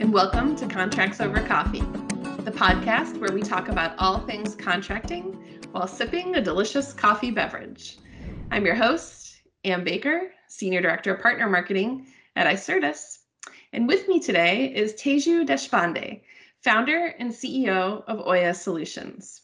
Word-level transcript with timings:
and 0.00 0.14
welcome 0.14 0.56
to 0.56 0.66
Contracts 0.66 1.20
Over 1.20 1.42
Coffee, 1.42 1.82
the 2.42 2.50
podcast 2.50 3.20
where 3.20 3.34
we 3.34 3.42
talk 3.42 3.68
about 3.68 3.94
all 3.98 4.20
things 4.20 4.54
contracting 4.54 5.34
while 5.72 5.86
sipping 5.86 6.36
a 6.36 6.40
delicious 6.40 6.94
coffee 6.94 7.30
beverage. 7.30 7.98
I'm 8.50 8.64
your 8.64 8.74
host, 8.74 9.42
Ann 9.62 9.84
Baker, 9.84 10.32
Senior 10.48 10.80
Director 10.80 11.14
of 11.14 11.20
Partner 11.20 11.50
Marketing 11.50 12.06
at 12.34 12.46
Icertis. 12.46 13.18
And 13.74 13.86
with 13.86 14.08
me 14.08 14.20
today 14.20 14.72
is 14.74 14.94
Teju 14.94 15.46
Deshpande, 15.46 16.22
founder 16.64 17.14
and 17.18 17.30
CEO 17.30 18.02
of 18.06 18.26
Oya 18.26 18.54
Solutions. 18.54 19.42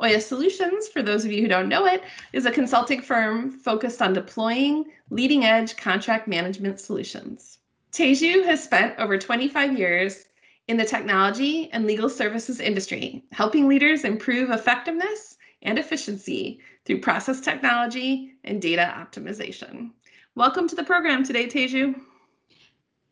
Oya 0.00 0.20
Solutions, 0.20 0.86
for 0.86 1.02
those 1.02 1.24
of 1.24 1.32
you 1.32 1.42
who 1.42 1.48
don't 1.48 1.68
know 1.68 1.86
it, 1.86 2.04
is 2.32 2.46
a 2.46 2.52
consulting 2.52 3.02
firm 3.02 3.50
focused 3.50 4.00
on 4.00 4.12
deploying 4.12 4.84
leading 5.10 5.44
edge 5.44 5.76
contract 5.76 6.28
management 6.28 6.78
solutions. 6.78 7.58
Teju 7.92 8.44
has 8.44 8.62
spent 8.62 8.96
over 8.98 9.18
25 9.18 9.76
years 9.76 10.26
in 10.68 10.76
the 10.76 10.84
technology 10.84 11.68
and 11.72 11.86
legal 11.86 12.08
services 12.08 12.60
industry, 12.60 13.24
helping 13.32 13.66
leaders 13.66 14.04
improve 14.04 14.50
effectiveness 14.50 15.36
and 15.62 15.76
efficiency 15.76 16.60
through 16.84 17.00
process 17.00 17.40
technology 17.40 18.34
and 18.44 18.62
data 18.62 18.94
optimization. 18.96 19.90
Welcome 20.36 20.68
to 20.68 20.76
the 20.76 20.84
program 20.84 21.24
today, 21.24 21.48
Teju. 21.48 22.00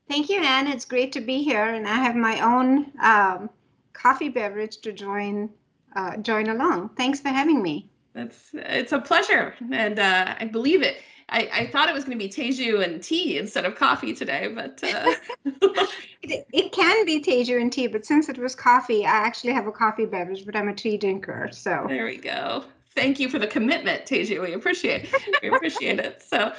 Thank 0.09 0.28
you, 0.28 0.42
Anne. 0.42 0.68
It's 0.68 0.84
great 0.84 1.10
to 1.12 1.20
be 1.20 1.42
here, 1.42 1.65
and 1.65 1.87
I 1.87 1.96
have 1.96 2.15
my 2.15 2.40
own 2.40 2.92
um, 3.02 3.51
coffee 3.92 4.29
beverage 4.29 4.79
to 4.82 4.92
join 4.92 5.51
uh, 5.96 6.18
join 6.18 6.48
along. 6.51 6.90
Thanks 6.90 7.18
for 7.18 7.30
having 7.30 7.60
me. 7.60 7.90
It's 8.15 8.51
it's 8.54 8.92
a 8.92 9.01
pleasure, 9.01 9.54
and 9.73 9.98
uh, 9.98 10.37
I 10.38 10.45
believe 10.45 10.82
it. 10.82 10.98
I, 11.30 11.48
I 11.52 11.66
thought 11.66 11.88
it 11.88 11.95
was 11.95 12.05
going 12.05 12.18
to 12.18 12.24
be 12.24 12.30
Teju 12.30 12.82
and 12.82 13.02
tea 13.02 13.38
instead 13.38 13.64
of 13.64 13.74
coffee 13.74 14.14
today, 14.14 14.48
but 14.48 14.82
uh... 14.82 15.14
it, 16.23 16.46
it 16.52 16.73
can 16.73 17.04
be 17.04 17.23
Teju 17.23 17.60
and 17.60 17.73
tea. 17.73 17.87
But 17.87 18.06
since 18.06 18.28
it 18.28 18.38
was 18.38 18.54
coffee, 18.54 19.04
I 19.04 19.10
actually 19.10 19.52
have 19.52 19.66
a 19.66 19.73
coffee 19.73 20.06
beverage, 20.06 20.46
but 20.46 20.56
I'm 20.56 20.68
a 20.68 20.74
tea 20.74 20.96
drinker. 20.96 21.51
So 21.52 21.84
there 21.88 22.06
we 22.06 22.16
go. 22.16 22.65
Thank 22.95 23.21
you 23.21 23.29
for 23.29 23.38
the 23.38 23.46
commitment, 23.46 24.06
Teju. 24.06 24.43
We 24.43 24.54
appreciate 24.54 25.15
we 25.43 25.49
appreciate 25.49 25.99
it. 25.99 26.23
So 26.23 26.52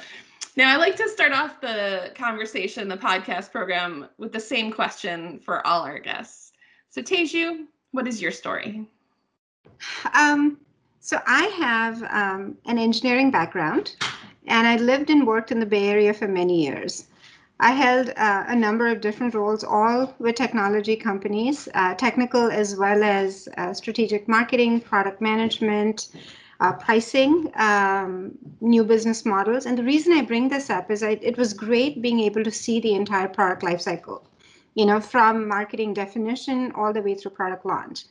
now 0.56 0.72
I 0.72 0.76
like 0.76 0.96
to 0.96 1.08
start 1.08 1.32
off 1.32 1.60
the 1.60 2.12
conversation, 2.14 2.88
the 2.88 2.96
podcast 2.96 3.50
program, 3.50 4.08
with 4.18 4.32
the 4.32 4.40
same 4.40 4.72
question 4.72 5.40
for 5.40 5.66
all 5.66 5.82
our 5.82 5.98
guests. 5.98 6.52
So 6.90 7.02
Teju, 7.02 7.66
what 7.90 8.06
is 8.06 8.22
your 8.22 8.32
story? 8.32 8.86
Um, 10.14 10.58
so 11.00 11.18
I 11.26 11.44
have 11.58 12.02
um, 12.04 12.56
an 12.66 12.78
engineering 12.78 13.30
background 13.30 13.96
and 14.46 14.66
I 14.66 14.76
lived 14.76 15.10
and 15.10 15.26
worked 15.26 15.52
in 15.52 15.60
the 15.60 15.66
Bay 15.66 15.88
Area 15.88 16.14
for 16.14 16.28
many 16.28 16.64
years. 16.64 17.06
I 17.62 17.72
held 17.72 18.08
uh, 18.16 18.44
a 18.48 18.56
number 18.56 18.86
of 18.86 19.02
different 19.02 19.34
roles, 19.34 19.62
all 19.62 20.14
with 20.18 20.36
technology 20.36 20.96
companies, 20.96 21.68
uh, 21.74 21.94
technical 21.94 22.50
as 22.50 22.74
well 22.76 23.02
as 23.02 23.48
uh, 23.58 23.74
strategic 23.74 24.26
marketing, 24.28 24.80
product 24.80 25.20
management, 25.20 26.08
uh, 26.60 26.72
pricing, 26.72 27.52
um, 27.56 28.32
new 28.62 28.82
business 28.82 29.26
models. 29.26 29.66
And 29.66 29.76
the 29.76 29.84
reason 29.84 30.14
I 30.14 30.22
bring 30.22 30.48
this 30.48 30.70
up 30.70 30.90
is 30.90 31.02
I, 31.02 31.18
it 31.20 31.36
was 31.36 31.52
great 31.52 32.00
being 32.00 32.20
able 32.20 32.44
to 32.44 32.50
see 32.50 32.80
the 32.80 32.94
entire 32.94 33.28
product 33.28 33.62
lifecycle, 33.62 34.22
you 34.74 34.86
know, 34.86 35.00
from 35.00 35.46
marketing 35.46 35.92
definition 35.92 36.72
all 36.72 36.94
the 36.94 37.02
way 37.02 37.14
through 37.14 37.32
product 37.32 37.66
launch. 37.66 38.04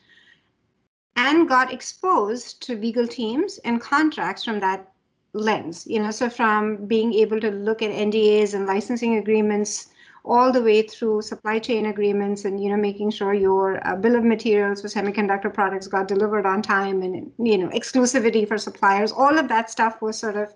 And 1.16 1.50
got 1.50 1.74
exposed 1.74 2.62
to 2.64 2.76
legal 2.76 3.08
teams 3.08 3.58
and 3.60 3.82
contracts 3.82 4.44
from 4.44 4.60
that 4.60 4.92
lens 5.34 5.86
you 5.88 6.00
know 6.02 6.12
so 6.12 6.30
from 6.30 6.86
being 6.86 7.14
able 7.14 7.40
to 7.40 7.52
look 7.52 7.82
at 7.82 7.92
ndas 7.92 8.54
and 8.54 8.66
licensing 8.66 9.18
agreements 9.18 9.90
all 10.26 10.52
the 10.52 10.62
way 10.62 10.82
through 10.82 11.22
supply 11.22 11.58
chain 11.58 11.86
agreements 11.86 12.46
and 12.46 12.62
you 12.62 12.70
know 12.70 12.78
making 12.78 13.10
sure 13.10 13.34
your 13.34 13.86
uh, 13.88 13.96
bill 13.96 14.16
of 14.16 14.24
materials 14.24 14.82
for 14.82 14.88
semiconductor 14.88 15.54
products 15.54 15.88
got 15.88 16.08
delivered 16.08 16.46
on 16.46 16.62
time 16.62 17.02
and 17.02 17.32
you 17.40 17.58
know 17.58 17.70
exclusivity 17.70 18.48
for 18.48 18.58
suppliers 18.58 19.12
all 19.12 19.38
of 19.38 19.48
that 19.48 19.70
stuff 19.70 20.02
was 20.02 20.18
sort 20.18 20.36
of 20.36 20.54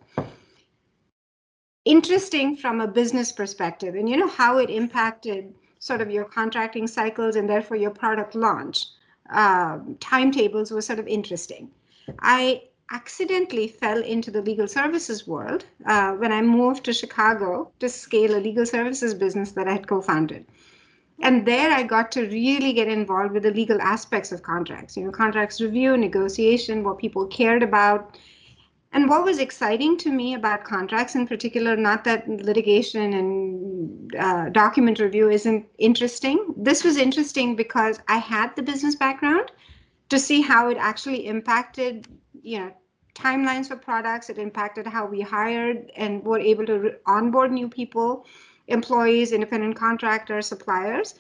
interesting 1.86 2.56
from 2.56 2.82
a 2.82 2.88
business 2.88 3.32
perspective. 3.32 3.96
And 3.96 4.08
you 4.08 4.18
know 4.18 4.28
how 4.28 4.58
it 4.58 4.70
impacted 4.70 5.54
sort 5.80 6.02
of 6.02 6.10
your 6.10 6.26
contracting 6.26 6.88
cycles 6.88 7.36
and 7.36 7.50
therefore 7.50 7.78
your 7.78 7.92
product 7.92 8.36
launch 8.36 8.88
uh, 9.32 9.80
timetables 10.00 10.72
was 10.72 10.86
sort 10.86 11.00
of 11.00 11.08
interesting. 11.08 11.70
I 12.20 12.64
accidentally 12.94 13.68
fell 13.68 14.02
into 14.04 14.30
the 14.30 14.42
legal 14.42 14.68
services 14.68 15.28
world 15.28 15.66
uh, 15.88 16.12
when 16.14 16.32
I 16.32 16.42
moved 16.42 16.86
to 16.86 16.94
Chicago 16.94 17.72
to 17.80 17.90
scale 17.90 18.36
a 18.36 18.46
legal 18.48 18.66
services 18.68 19.16
business 19.16 19.52
that 19.54 19.68
I 19.68 19.74
had 19.74 19.88
co 19.88 20.02
founded. 20.02 20.46
And 21.20 21.46
there 21.46 21.72
I 21.72 21.84
got 21.84 22.12
to 22.14 22.28
really 22.28 22.74
get 22.74 22.88
involved 22.88 23.34
with 23.34 23.44
the 23.44 23.52
legal 23.52 23.82
aspects 23.82 24.32
of 24.32 24.44
contracts, 24.44 24.96
you 24.96 25.06
know, 25.06 25.12
contracts 25.12 25.60
review, 25.60 25.98
negotiation, 25.98 26.84
what 26.84 27.00
people 27.00 27.26
cared 27.28 27.64
about. 27.64 28.18
And 28.92 29.10
what 29.10 29.24
was 29.24 29.40
exciting 29.40 29.98
to 30.00 30.12
me 30.12 30.36
about 30.36 30.64
contracts 30.64 31.16
in 31.16 31.28
particular, 31.28 31.76
not 31.76 32.04
that 32.04 32.28
litigation 32.30 33.14
and 33.14 34.16
uh, 34.16 34.50
document 34.50 35.00
review 35.00 35.32
isn't 35.32 35.66
interesting. 35.80 36.54
This 36.56 36.84
was 36.84 36.98
interesting 36.98 37.56
because 37.56 38.00
I 38.08 38.18
had 38.18 38.56
the 38.56 38.62
business 38.62 38.96
background 38.96 39.52
to 40.10 40.20
see 40.20 40.42
how 40.42 40.70
it 40.70 40.78
actually 40.78 41.26
impacted 41.26 42.08
you 42.44 42.60
know 42.60 42.72
timelines 43.16 43.68
for 43.68 43.76
products. 43.76 44.30
It 44.30 44.38
impacted 44.38 44.88
how 44.88 45.06
we 45.06 45.22
hired 45.22 45.92
and 45.96 46.24
were 46.24 46.40
able 46.40 46.66
to 46.66 46.96
onboard 47.06 47.52
new 47.52 47.70
people 47.70 48.26
employees 48.68 49.34
independent 49.34 49.76
contractors 49.76 50.48
suppliers 50.48 51.16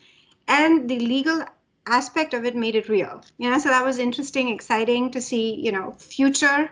and 0.47 0.89
the 0.89 0.99
legal 0.99 1.43
aspect 1.87 2.33
of 2.33 2.45
it 2.45 2.55
made 2.55 2.75
it 2.75 2.87
real. 2.87 3.21
You 3.37 3.49
know 3.49 3.59
so 3.59 3.69
that 3.69 3.83
was 3.83 3.99
interesting 3.99 4.49
exciting 4.49 5.11
to 5.11 5.21
see 5.21 5.55
you 5.55 5.71
know 5.71 5.91
future 5.91 6.71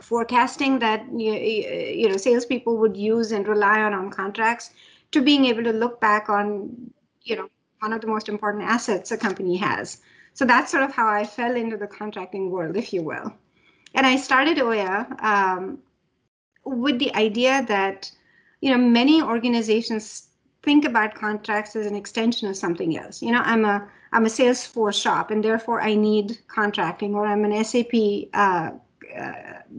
forecasting 0.00 0.78
that 0.80 1.04
you, 1.10 1.32
you 1.32 2.08
know 2.08 2.16
salespeople 2.16 2.76
would 2.76 2.96
use 2.96 3.32
and 3.32 3.48
rely 3.48 3.80
on 3.80 3.94
on 3.94 4.10
contracts 4.10 4.70
to 5.12 5.22
being 5.22 5.46
able 5.46 5.64
to 5.64 5.72
look 5.72 6.00
back 6.00 6.28
on 6.28 6.92
you 7.22 7.36
know 7.36 7.48
one 7.80 7.92
of 7.94 8.02
the 8.02 8.06
most 8.06 8.28
important 8.28 8.62
assets 8.64 9.10
a 9.10 9.16
company 9.16 9.56
has. 9.56 10.02
So 10.34 10.44
that's 10.44 10.70
sort 10.70 10.84
of 10.84 10.92
how 10.92 11.08
i 11.08 11.24
fell 11.24 11.56
into 11.56 11.76
the 11.76 11.86
contracting 11.86 12.50
world 12.50 12.76
if 12.76 12.92
you 12.92 13.02
will 13.02 13.34
and 13.94 14.06
I 14.06 14.16
started 14.16 14.58
Oya 14.60 15.06
um, 15.20 15.78
with 16.64 16.98
the 16.98 17.14
idea 17.14 17.64
that 17.68 18.10
you 18.60 18.70
know 18.70 18.78
many 18.78 19.22
organizations 19.22 20.28
think 20.62 20.84
about 20.84 21.14
contracts 21.14 21.74
as 21.74 21.86
an 21.86 21.94
extension 21.94 22.48
of 22.48 22.56
something 22.56 22.98
else. 22.98 23.22
You 23.22 23.32
know, 23.32 23.42
I'm 23.44 23.64
a 23.64 23.88
I'm 24.12 24.26
a 24.26 24.28
Salesforce 24.28 25.00
shop, 25.00 25.30
and 25.30 25.44
therefore 25.44 25.80
I 25.80 25.94
need 25.94 26.38
contracting, 26.48 27.14
or 27.14 27.26
I'm 27.26 27.44
an 27.44 27.64
SAP 27.64 27.94
uh, 28.34 28.70
uh, 29.18 29.32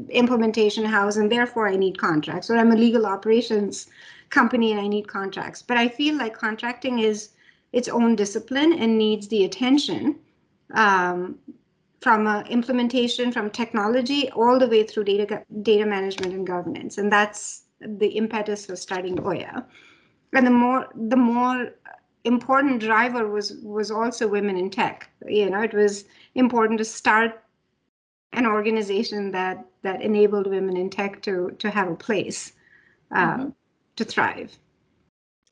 implementation 0.09 0.85
house, 0.85 1.17
and 1.17 1.31
therefore 1.31 1.67
I 1.67 1.75
need 1.75 1.97
contracts, 1.97 2.49
or 2.49 2.57
I'm 2.57 2.71
a 2.71 2.75
legal 2.75 3.05
operations 3.05 3.87
company 4.29 4.71
and 4.71 4.79
I 4.79 4.87
need 4.87 5.07
contracts. 5.07 5.61
But 5.61 5.77
I 5.77 5.89
feel 5.89 6.17
like 6.17 6.33
contracting 6.33 6.99
is 6.99 7.29
its 7.73 7.87
own 7.87 8.15
discipline 8.15 8.73
and 8.73 8.97
needs 8.97 9.27
the 9.27 9.43
attention 9.43 10.17
um, 10.73 11.37
from 12.01 12.25
uh, 12.25 12.41
implementation, 12.49 13.31
from 13.31 13.49
technology, 13.49 14.29
all 14.31 14.57
the 14.57 14.67
way 14.67 14.83
through 14.83 15.03
data 15.05 15.43
data 15.61 15.85
management 15.85 16.33
and 16.33 16.45
governance, 16.45 16.97
and 16.97 17.11
that's 17.11 17.63
the 17.79 18.07
impetus 18.07 18.65
for 18.65 18.75
starting 18.75 19.19
Oya. 19.25 19.65
And 20.33 20.45
the 20.45 20.51
more 20.51 20.87
the 20.95 21.17
more 21.17 21.69
important 22.23 22.79
driver 22.79 23.27
was 23.27 23.53
was 23.63 23.91
also 23.91 24.27
women 24.27 24.57
in 24.57 24.69
tech. 24.69 25.09
You 25.27 25.49
know, 25.49 25.61
it 25.61 25.73
was 25.73 26.05
important 26.35 26.79
to 26.79 26.85
start 26.85 27.43
an 28.33 28.45
organization 28.45 29.31
that 29.31 29.65
that 29.83 30.01
enabled 30.01 30.47
women 30.47 30.77
in 30.77 30.89
tech 30.89 31.21
to 31.23 31.51
to 31.59 31.69
have 31.69 31.87
a 31.87 31.95
place 31.95 32.53
uh, 33.11 33.37
mm-hmm. 33.37 33.49
to 33.97 34.03
thrive. 34.03 34.57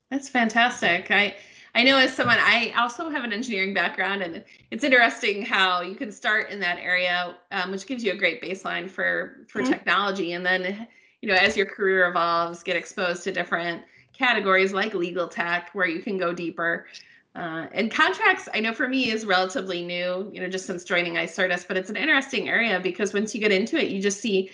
That's 0.09 0.29
fantastic. 0.29 1.11
I 1.11 1.35
I 1.79 1.83
know 1.83 1.97
as 1.97 2.13
someone, 2.13 2.39
I 2.41 2.73
also 2.77 3.09
have 3.09 3.23
an 3.23 3.31
engineering 3.31 3.73
background, 3.73 4.21
and 4.21 4.43
it's 4.69 4.83
interesting 4.83 5.45
how 5.45 5.81
you 5.81 5.95
can 5.95 6.11
start 6.11 6.49
in 6.49 6.59
that 6.59 6.77
area, 6.77 7.37
um, 7.51 7.71
which 7.71 7.87
gives 7.87 8.03
you 8.03 8.11
a 8.11 8.17
great 8.17 8.41
baseline 8.41 8.89
for 8.89 9.45
for 9.47 9.61
mm-hmm. 9.61 9.71
technology, 9.71 10.33
and 10.33 10.45
then 10.45 10.89
you 11.21 11.29
know 11.29 11.35
as 11.35 11.55
your 11.55 11.65
career 11.65 12.09
evolves, 12.09 12.63
get 12.63 12.75
exposed 12.75 13.23
to 13.23 13.31
different 13.31 13.81
categories 14.11 14.73
like 14.73 14.93
legal 14.93 15.25
tech, 15.25 15.69
where 15.71 15.87
you 15.87 16.01
can 16.01 16.17
go 16.17 16.33
deeper. 16.33 16.85
Uh, 17.33 17.67
and 17.71 17.89
contracts, 17.89 18.49
I 18.53 18.59
know 18.59 18.73
for 18.73 18.89
me 18.89 19.11
is 19.11 19.25
relatively 19.25 19.81
new, 19.81 20.29
you 20.33 20.41
know, 20.41 20.49
just 20.49 20.65
since 20.65 20.83
joining 20.83 21.13
Icertis, 21.13 21.65
but 21.65 21.77
it's 21.77 21.89
an 21.89 21.95
interesting 21.95 22.49
area 22.49 22.81
because 22.81 23.13
once 23.13 23.33
you 23.33 23.39
get 23.39 23.53
into 23.53 23.77
it, 23.77 23.87
you 23.87 24.01
just 24.01 24.19
see, 24.19 24.51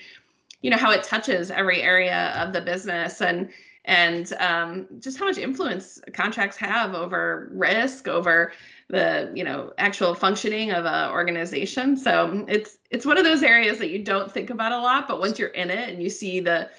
you 0.62 0.69
know, 0.69 0.77
how 0.77 0.92
it 0.92 1.01
touches 1.01 1.50
every 1.50 1.81
area 1.81 2.36
of 2.38 2.54
the 2.54 2.62
business 2.62 3.19
and 3.19 3.50
and 3.86 4.34
um, 4.40 4.88
just 5.00 5.18
how 5.18 5.26
much 5.26 5.38
influence 5.38 6.00
contracts 6.14 6.58
have 6.58 6.94
over 6.94 7.50
risk, 7.54 8.08
over 8.08 8.52
the 8.90 9.32
you 9.34 9.44
know 9.44 9.74
actual 9.78 10.14
functioning 10.14 10.72
of 10.72 10.86
an 10.86 11.12
organization. 11.12 11.96
So 11.96 12.46
it's 12.48 12.78
it's 12.92 13.06
one 13.06 13.18
of 13.18 13.24
those 13.24 13.44
areas 13.44 13.78
that 13.80 13.90
you 13.90 14.04
don't 14.04 14.32
think 14.32 14.50
about 14.50 14.72
a 14.72 14.80
lot 14.80 15.08
but 15.08 15.20
once 15.20 15.40
you're 15.40 15.50
in 15.50 15.70
it 15.70 15.90
and 15.90 16.02
you 16.02 16.10
see 16.10 16.40
the 16.40 16.70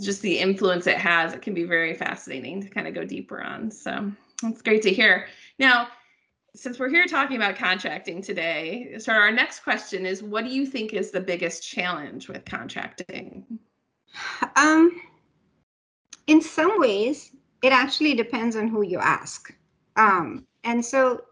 just 0.00 0.22
the 0.22 0.38
influence 0.38 0.86
it 0.86 0.98
has 0.98 1.32
it 1.32 1.42
can 1.42 1.54
be 1.54 1.64
very 1.64 1.94
fascinating 1.94 2.62
to 2.62 2.68
kind 2.68 2.88
of 2.88 2.94
go 2.94 3.04
deeper 3.04 3.42
on. 3.42 3.70
So 3.70 4.12
it's 4.42 4.62
great 4.62 4.82
to 4.82 4.92
hear. 4.92 5.26
Now 5.58 5.88
since 6.56 6.78
we're 6.78 6.88
here 6.88 7.06
talking 7.06 7.36
about 7.36 7.56
contracting 7.56 8.22
today 8.22 8.94
so 8.98 9.12
our 9.12 9.32
next 9.32 9.60
question 9.64 10.06
is 10.06 10.22
what 10.22 10.44
do 10.44 10.50
you 10.50 10.64
think 10.64 10.92
is 10.92 11.10
the 11.10 11.20
biggest 11.20 11.68
challenge 11.68 12.28
with 12.28 12.44
contracting? 12.44 13.44
Um 14.54 15.00
in 16.26 16.40
some 16.40 16.80
ways 16.80 17.30
it 17.62 17.72
actually 17.72 18.14
depends 18.14 18.56
on 18.56 18.68
who 18.68 18.82
you 18.82 18.98
ask 18.98 19.54
um 19.96 20.46
and 20.64 20.84
so 20.84 21.22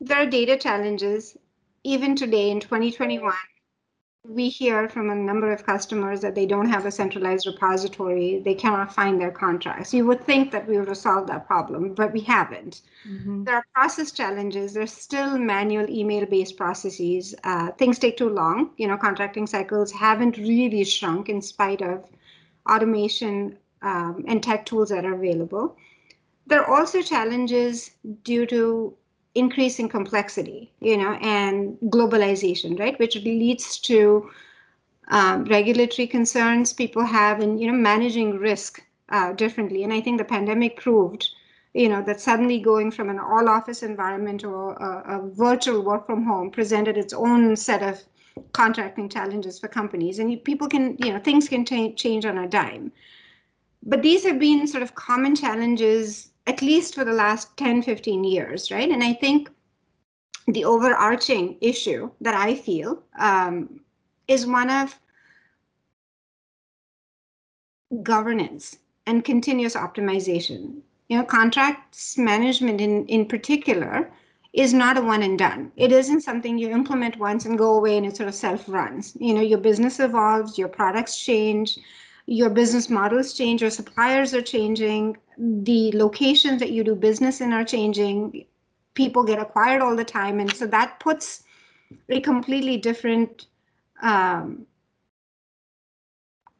there 0.00 0.18
are 0.18 0.26
data 0.26 0.56
challenges. 0.56 1.36
Even 1.82 2.14
today 2.14 2.50
in 2.50 2.60
2021, 2.60 3.32
we 4.24 4.48
hear 4.48 4.88
from 4.88 5.10
a 5.10 5.14
number 5.14 5.52
of 5.52 5.64
customers 5.64 6.20
that 6.20 6.34
they 6.34 6.44
don't 6.44 6.68
have 6.68 6.86
a 6.86 6.90
centralized 6.90 7.46
repository. 7.46 8.40
They 8.44 8.54
cannot 8.54 8.94
find 8.94 9.20
their 9.20 9.30
contracts. 9.30 9.94
You 9.94 10.06
would 10.06 10.24
think 10.24 10.52
that 10.52 10.68
we 10.68 10.78
would 10.78 10.88
have 10.88 10.96
solved 10.98 11.28
that 11.28 11.46
problem, 11.46 11.94
but 11.94 12.12
we 12.12 12.20
haven't. 12.20 12.82
Mm-hmm. 13.08 13.44
There 13.44 13.56
are 13.56 13.66
process 13.74 14.12
challenges. 14.12 14.74
There's 14.74 14.92
still 14.92 15.38
manual 15.38 15.88
email 15.88 16.26
based 16.26 16.56
processes. 16.56 17.34
Uh, 17.42 17.70
things 17.72 17.98
take 17.98 18.16
too 18.16 18.28
long. 18.28 18.70
You 18.76 18.88
know, 18.88 18.98
contracting 18.98 19.46
cycles 19.46 19.90
haven't 19.90 20.36
really 20.36 20.84
shrunk 20.84 21.28
in 21.28 21.40
spite 21.40 21.80
of 21.80 22.04
automation 22.70 23.56
um, 23.82 24.24
and 24.26 24.42
tech 24.42 24.66
tools 24.66 24.88
that 24.88 25.04
are 25.04 25.14
available. 25.14 25.76
There 26.46 26.62
are 26.62 26.78
also 26.80 27.02
challenges 27.02 27.90
due 28.22 28.46
to 28.46 28.94
increasing 29.34 29.88
complexity, 29.88 30.72
you 30.80 30.96
know, 30.96 31.12
and 31.20 31.78
globalization, 31.84 32.78
right, 32.78 32.98
which 32.98 33.16
leads 33.16 33.78
to 33.80 34.30
um, 35.08 35.44
regulatory 35.44 36.06
concerns 36.06 36.72
people 36.72 37.04
have 37.04 37.40
in, 37.40 37.58
you 37.58 37.70
know, 37.70 37.78
managing 37.78 38.38
risk 38.38 38.82
uh, 39.10 39.32
differently. 39.32 39.84
And 39.84 39.92
I 39.92 40.00
think 40.00 40.18
the 40.18 40.24
pandemic 40.24 40.80
proved, 40.80 41.28
you 41.74 41.88
know, 41.88 42.02
that 42.02 42.20
suddenly 42.20 42.58
going 42.58 42.90
from 42.90 43.10
an 43.10 43.18
all-office 43.18 43.82
environment 43.82 44.44
or 44.44 44.72
a, 44.74 45.18
a 45.18 45.28
virtual 45.30 45.82
work 45.82 46.06
from 46.06 46.24
home 46.24 46.50
presented 46.50 46.96
its 46.96 47.12
own 47.12 47.56
set 47.56 47.82
of 47.82 48.02
contracting 48.52 49.08
challenges 49.08 49.58
for 49.58 49.68
companies, 49.68 50.18
and 50.18 50.42
people 50.44 50.68
can, 50.68 50.96
you 50.98 51.12
know, 51.12 51.18
things 51.20 51.48
can 51.48 51.64
change 51.64 52.24
on 52.24 52.38
a 52.38 52.48
dime. 52.48 52.92
But 53.82 54.02
these 54.02 54.24
have 54.24 54.38
been 54.38 54.66
sort 54.66 54.82
of 54.82 54.94
common 54.94 55.34
challenges 55.34 56.30
at 56.46 56.62
least 56.62 56.94
for 56.94 57.04
the 57.04 57.12
last 57.12 57.56
10, 57.58 57.82
15 57.82 58.24
years, 58.24 58.70
right? 58.70 58.90
And 58.90 59.04
I 59.04 59.12
think 59.12 59.50
the 60.46 60.64
overarching 60.64 61.58
issue 61.60 62.10
that 62.22 62.34
I 62.34 62.54
feel 62.54 63.02
um, 63.18 63.80
is 64.26 64.46
one 64.46 64.70
of 64.70 64.98
governance 68.02 68.78
and 69.06 69.24
continuous 69.24 69.74
optimization. 69.74 70.80
You 71.08 71.18
know, 71.18 71.24
contracts 71.24 72.16
management 72.16 72.80
in, 72.80 73.06
in 73.06 73.26
particular 73.26 74.10
is 74.54 74.72
not 74.72 74.96
a 74.96 75.02
one 75.02 75.22
and 75.22 75.38
done. 75.38 75.70
It 75.76 75.92
isn't 75.92 76.22
something 76.22 76.58
you 76.58 76.70
implement 76.70 77.18
once 77.18 77.44
and 77.44 77.58
go 77.58 77.76
away 77.76 77.98
and 77.98 78.06
it 78.06 78.16
sort 78.16 78.28
of 78.28 78.34
self 78.34 78.68
runs. 78.68 79.16
You 79.20 79.34
know, 79.34 79.42
your 79.42 79.58
business 79.58 80.00
evolves, 80.00 80.56
your 80.56 80.68
products 80.68 81.22
change, 81.22 81.78
your 82.28 82.50
business 82.50 82.90
models 82.90 83.32
change, 83.32 83.62
your 83.62 83.70
suppliers 83.70 84.34
are 84.34 84.42
changing, 84.42 85.16
the 85.38 85.90
locations 85.92 86.60
that 86.60 86.70
you 86.70 86.84
do 86.84 86.94
business 86.94 87.40
in 87.40 87.54
are 87.54 87.64
changing, 87.64 88.44
people 88.92 89.24
get 89.24 89.38
acquired 89.38 89.80
all 89.80 89.96
the 89.96 90.04
time. 90.04 90.38
And 90.38 90.54
so 90.54 90.66
that 90.66 91.00
puts 91.00 91.44
a 92.10 92.20
completely 92.20 92.76
different 92.76 93.46
um, 94.02 94.66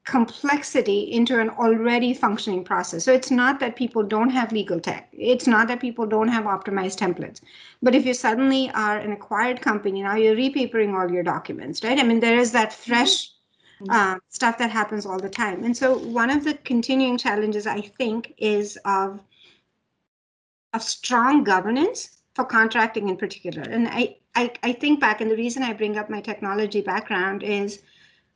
complexity 0.07 1.01
into 1.13 1.39
an 1.39 1.51
already 1.51 2.15
functioning 2.15 2.65
process. 2.65 3.05
So 3.05 3.13
it's 3.13 3.31
not 3.31 3.61
that 3.61 3.77
people 3.77 4.03
don't 4.03 4.31
have 4.31 4.53
legal 4.53 4.81
tech. 4.81 5.11
It's 5.13 5.47
not 5.47 5.69
that 5.69 5.81
people 5.81 6.07
don't 6.07 6.29
have 6.29 6.45
optimized 6.45 6.97
templates. 6.97 7.43
But 7.83 7.95
if 7.95 8.07
you 8.07 8.15
suddenly 8.15 8.71
are 8.71 8.97
an 8.97 9.13
acquired 9.13 9.61
company, 9.61 10.03
now 10.03 10.15
you're 10.15 10.35
repapering 10.35 10.99
all 10.99 11.13
your 11.13 11.23
documents, 11.23 11.85
right? 11.85 11.99
I 11.99 12.05
mean, 12.05 12.21
there 12.21 12.39
is 12.39 12.53
that 12.53 12.73
fresh 12.73 13.33
uh, 13.89 14.19
stuff 14.29 14.59
that 14.59 14.71
happens 14.71 15.07
all 15.07 15.19
the 15.19 15.29
time. 15.29 15.65
And 15.65 15.77
so 15.77 15.99
one 15.99 16.31
of 16.31 16.45
the 16.45 16.55
continuing 16.55 17.19
challenges 17.19 17.67
I 17.67 17.81
think 17.81 18.35
is 18.39 18.79
of 18.85 19.21
of 20.75 20.83
strong 20.83 21.45
governance 21.45 22.19
for 22.35 22.45
contracting 22.45 23.09
in 23.09 23.17
particular. 23.17 23.63
And 23.63 23.89
I, 23.89 24.17
I, 24.35 24.53
I 24.63 24.73
think 24.73 25.01
back, 25.01 25.21
and 25.21 25.31
the 25.31 25.37
reason 25.37 25.63
I 25.63 25.73
bring 25.73 25.97
up 25.97 26.11
my 26.11 26.21
technology 26.21 26.81
background 26.81 27.43
is 27.43 27.83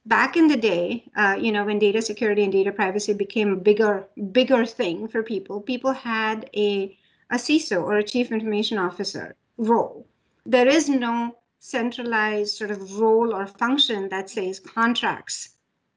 back 0.07 0.37
in 0.37 0.49
the 0.49 0.57
day, 0.57 1.05
uh, 1.15 1.37
you 1.39 1.53
know, 1.53 1.65
when 1.65 1.79
data 1.79 2.03
security 2.03 2.43
and 2.43 2.53
data 2.53 2.73
privacy 2.73 3.13
became 3.13 3.53
a 3.53 3.57
bigger, 3.57 4.09
bigger 4.33 4.67
thing 4.67 5.07
for 5.07 5.23
people, 5.23 5.61
people 5.61 5.93
had 5.93 6.51
a, 6.57 6.99
a 7.31 7.37
CISO 7.37 7.83
or 7.83 7.99
a 7.99 8.03
chief 8.03 8.33
information 8.33 8.79
officer 8.79 9.37
role. 9.57 10.07
There 10.45 10.67
is 10.67 10.89
no 10.89 11.37
centralized 11.65 12.57
sort 12.57 12.73
of 12.73 12.99
role 12.99 13.33
or 13.33 13.47
function 13.47 14.09
that 14.09 14.29
says 14.29 14.59
contracts 14.59 15.51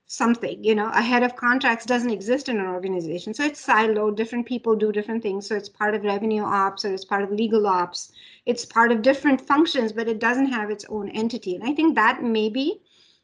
something 0.05 0.63
you 0.63 0.75
know 0.75 0.91
a 0.93 1.01
head 1.01 1.23
of 1.23 1.35
contracts 1.35 1.87
doesn't 1.87 2.11
exist 2.11 2.49
in 2.49 2.59
an 2.59 2.67
organization. 2.67 3.33
So 3.33 3.43
it's 3.43 3.65
siloed 3.65 4.15
different 4.15 4.45
people 4.45 4.75
do 4.75 4.91
different 4.91 5.23
things. 5.23 5.47
So 5.47 5.55
it's 5.55 5.67
part 5.67 5.95
of 5.95 6.03
revenue 6.03 6.43
ops 6.43 6.85
or 6.85 6.93
it's 6.93 7.03
part 7.03 7.23
of 7.23 7.31
legal 7.31 7.65
ops. 7.65 8.11
It's 8.45 8.63
part 8.63 8.91
of 8.91 9.01
different 9.01 9.41
functions 9.41 9.91
but 9.91 10.07
it 10.07 10.19
doesn't 10.19 10.51
have 10.53 10.69
its 10.69 10.85
own 10.87 11.09
entity. 11.09 11.55
And 11.55 11.63
i 11.63 11.73
think 11.73 11.95
that 11.95 12.21
may 12.21 12.49
be 12.49 12.79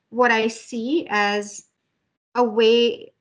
what 0.09 0.31
i 0.31 0.47
see 0.47 1.05
as 1.09 1.65
a 2.33 2.43
way 2.43 3.13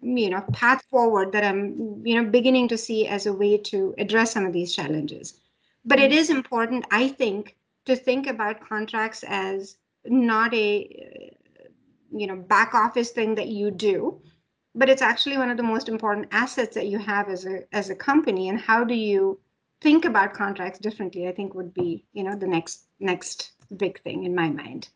you 0.00 0.30
know 0.30 0.42
path 0.52 0.82
forward 0.90 1.30
that 1.32 1.44
i'm 1.44 2.02
you 2.04 2.16
know 2.16 2.28
beginning 2.28 2.68
to 2.68 2.76
see 2.76 3.06
as 3.06 3.26
a 3.26 3.32
way 3.32 3.56
to 3.56 3.94
address 3.98 4.32
some 4.32 4.44
of 4.44 4.52
these 4.52 4.74
challenges. 4.74 5.34
But 5.84 6.00
it 6.00 6.10
mm-hmm. 6.10 6.18
important 6.30 6.86
i 6.90 7.06
think 7.06 7.56
to 7.86 7.96
think 7.96 8.26
about 8.26 8.66
contracts 8.66 9.24
as 9.26 9.76
not 10.06 10.52
a 10.54 11.30
uh, 11.62 11.68
you 12.16 12.26
know 12.26 12.36
back 12.36 12.74
office 12.74 13.10
thing 13.10 13.34
that 13.34 13.48
you 13.48 13.70
do 13.70 14.20
but 14.74 14.88
it's 14.88 15.02
actually 15.02 15.38
one 15.38 15.50
of 15.50 15.56
the 15.56 15.62
most 15.62 15.88
important 15.88 16.28
assets 16.32 16.74
that 16.74 16.88
you 16.88 16.98
have 16.98 17.28
as 17.28 17.46
a 17.46 17.62
as 17.74 17.90
a 17.90 17.94
company. 17.94 18.48
And 18.48 18.58
how 18.58 18.84
do 18.84 18.94
you 18.94 19.40
think 19.80 20.04
about 20.04 20.32
contracts 20.32 20.78
differently 20.78 21.28
i 21.28 21.32
think 21.32 21.52
would 21.54 21.74
be 21.74 22.06
you 22.14 22.22
know 22.22 22.34
the 22.34 22.46
next 22.46 22.84
next 23.00 23.52
big 23.76 24.00
thing 24.02 24.24
in 24.24 24.34
my 24.34 24.48
mind. 24.48 24.88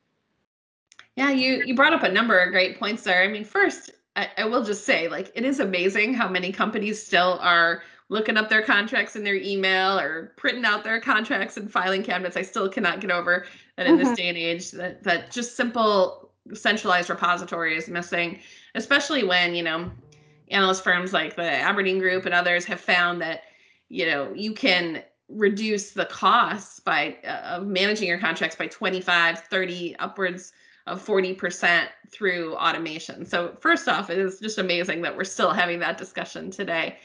Yeah 1.17 1.31
you 1.31 1.63
you 1.65 1.75
brought 1.75 1.93
up 1.93 2.03
a 2.03 2.13
number 2.13 2.39
of 2.39 2.51
great 2.51 2.79
points 2.79 3.03
there. 3.03 3.23
I 3.23 3.29
mean 3.29 3.45
first 3.45 3.91
I, 4.17 4.29
I 4.39 4.45
will 4.47 4.65
just 4.65 4.85
say 4.85 5.09
like 5.09 5.31
it 5.35 5.45
is 5.45 5.61
amazing 5.61 6.15
how 6.15 6.29
many 6.29 6.53
companies 6.53 7.05
still 7.05 7.39
are 7.41 7.83
looking 8.09 8.37
up 8.37 8.49
their 8.49 8.63
contracts 8.63 9.17
in 9.17 9.25
their 9.25 9.35
email 9.35 9.99
or 9.99 10.33
printing 10.37 10.65
out 10.65 10.83
their 10.83 11.01
contracts 11.01 11.57
and 11.57 11.71
filing 11.71 12.03
cabinets. 12.03 12.37
I 12.37 12.43
still 12.43 12.69
cannot 12.69 13.01
get 13.01 13.11
over 13.11 13.47
that 13.77 13.87
in 13.87 13.97
mm-hmm. 13.97 14.05
this 14.05 14.17
day 14.17 14.29
and 14.29 14.39
age 14.39 14.71
that, 14.73 15.03
that 15.05 15.31
just 15.31 15.57
simple 15.57 16.31
centralized 16.55 17.11
repository 17.11 17.77
is 17.77 17.89
missing, 17.89 18.39
especially 18.75 19.25
when, 19.25 19.55
you 19.55 19.63
know, 19.63 19.91
analyst 20.51 20.83
firms 20.83 21.13
like 21.13 21.37
the 21.37 21.43
Aberdeen 21.43 21.99
Group 21.99 22.25
and 22.25 22.35
others 22.35 22.65
have 22.65 22.81
found 22.81 23.21
that, 23.21 23.43
you 23.89 24.07
know, 24.07 24.33
you 24.35 24.55
can 24.55 25.03
reduce 25.29 25.91
the 25.91 26.07
costs 26.07 26.81
by 26.81 27.17
uh, 27.25 27.57
of 27.57 27.67
managing 27.67 28.09
your 28.09 28.19
contracts 28.19 28.57
by 28.57 28.67
25, 28.67 29.41
30, 29.41 29.97
upwards 29.99 30.53
of 30.87 31.05
40% 31.05 31.89
through 32.11 32.55
automation. 32.57 33.27
So 33.27 33.55
first 33.61 33.89
off, 33.89 34.09
it 34.09 34.19
is 34.19 34.41
just 34.41 34.57
amazing 34.57 35.03
that 35.03 35.15
we're 35.15 35.25
still 35.25 35.51
having 35.51 35.81
that 35.81 35.99
discussion 35.99 36.51
today. 36.51 36.97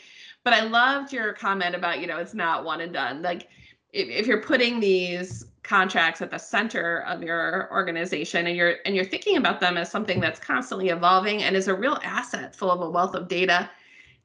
But 0.43 0.53
I 0.53 0.63
loved 0.63 1.13
your 1.13 1.33
comment 1.33 1.75
about, 1.75 1.99
you 1.99 2.07
know, 2.07 2.17
it's 2.17 2.33
not 2.33 2.65
one 2.65 2.81
and 2.81 2.93
done. 2.93 3.21
Like 3.21 3.47
if, 3.91 4.09
if 4.09 4.27
you're 4.27 4.41
putting 4.41 4.79
these 4.79 5.45
contracts 5.63 6.21
at 6.21 6.29
the 6.29 6.37
center 6.37 6.99
of 7.07 7.23
your 7.23 7.69
organization 7.71 8.47
and 8.47 8.57
you're 8.57 8.75
and 8.85 8.95
you're 8.95 9.05
thinking 9.05 9.37
about 9.37 9.61
them 9.61 9.77
as 9.77 9.89
something 9.89 10.19
that's 10.19 10.39
constantly 10.39 10.89
evolving 10.89 11.43
and 11.43 11.55
is 11.55 11.69
a 11.69 11.73
real 11.73 11.97
asset 12.03 12.53
full 12.55 12.69
of 12.69 12.81
a 12.81 12.89
wealth 12.89 13.15
of 13.15 13.29
data 13.29 13.69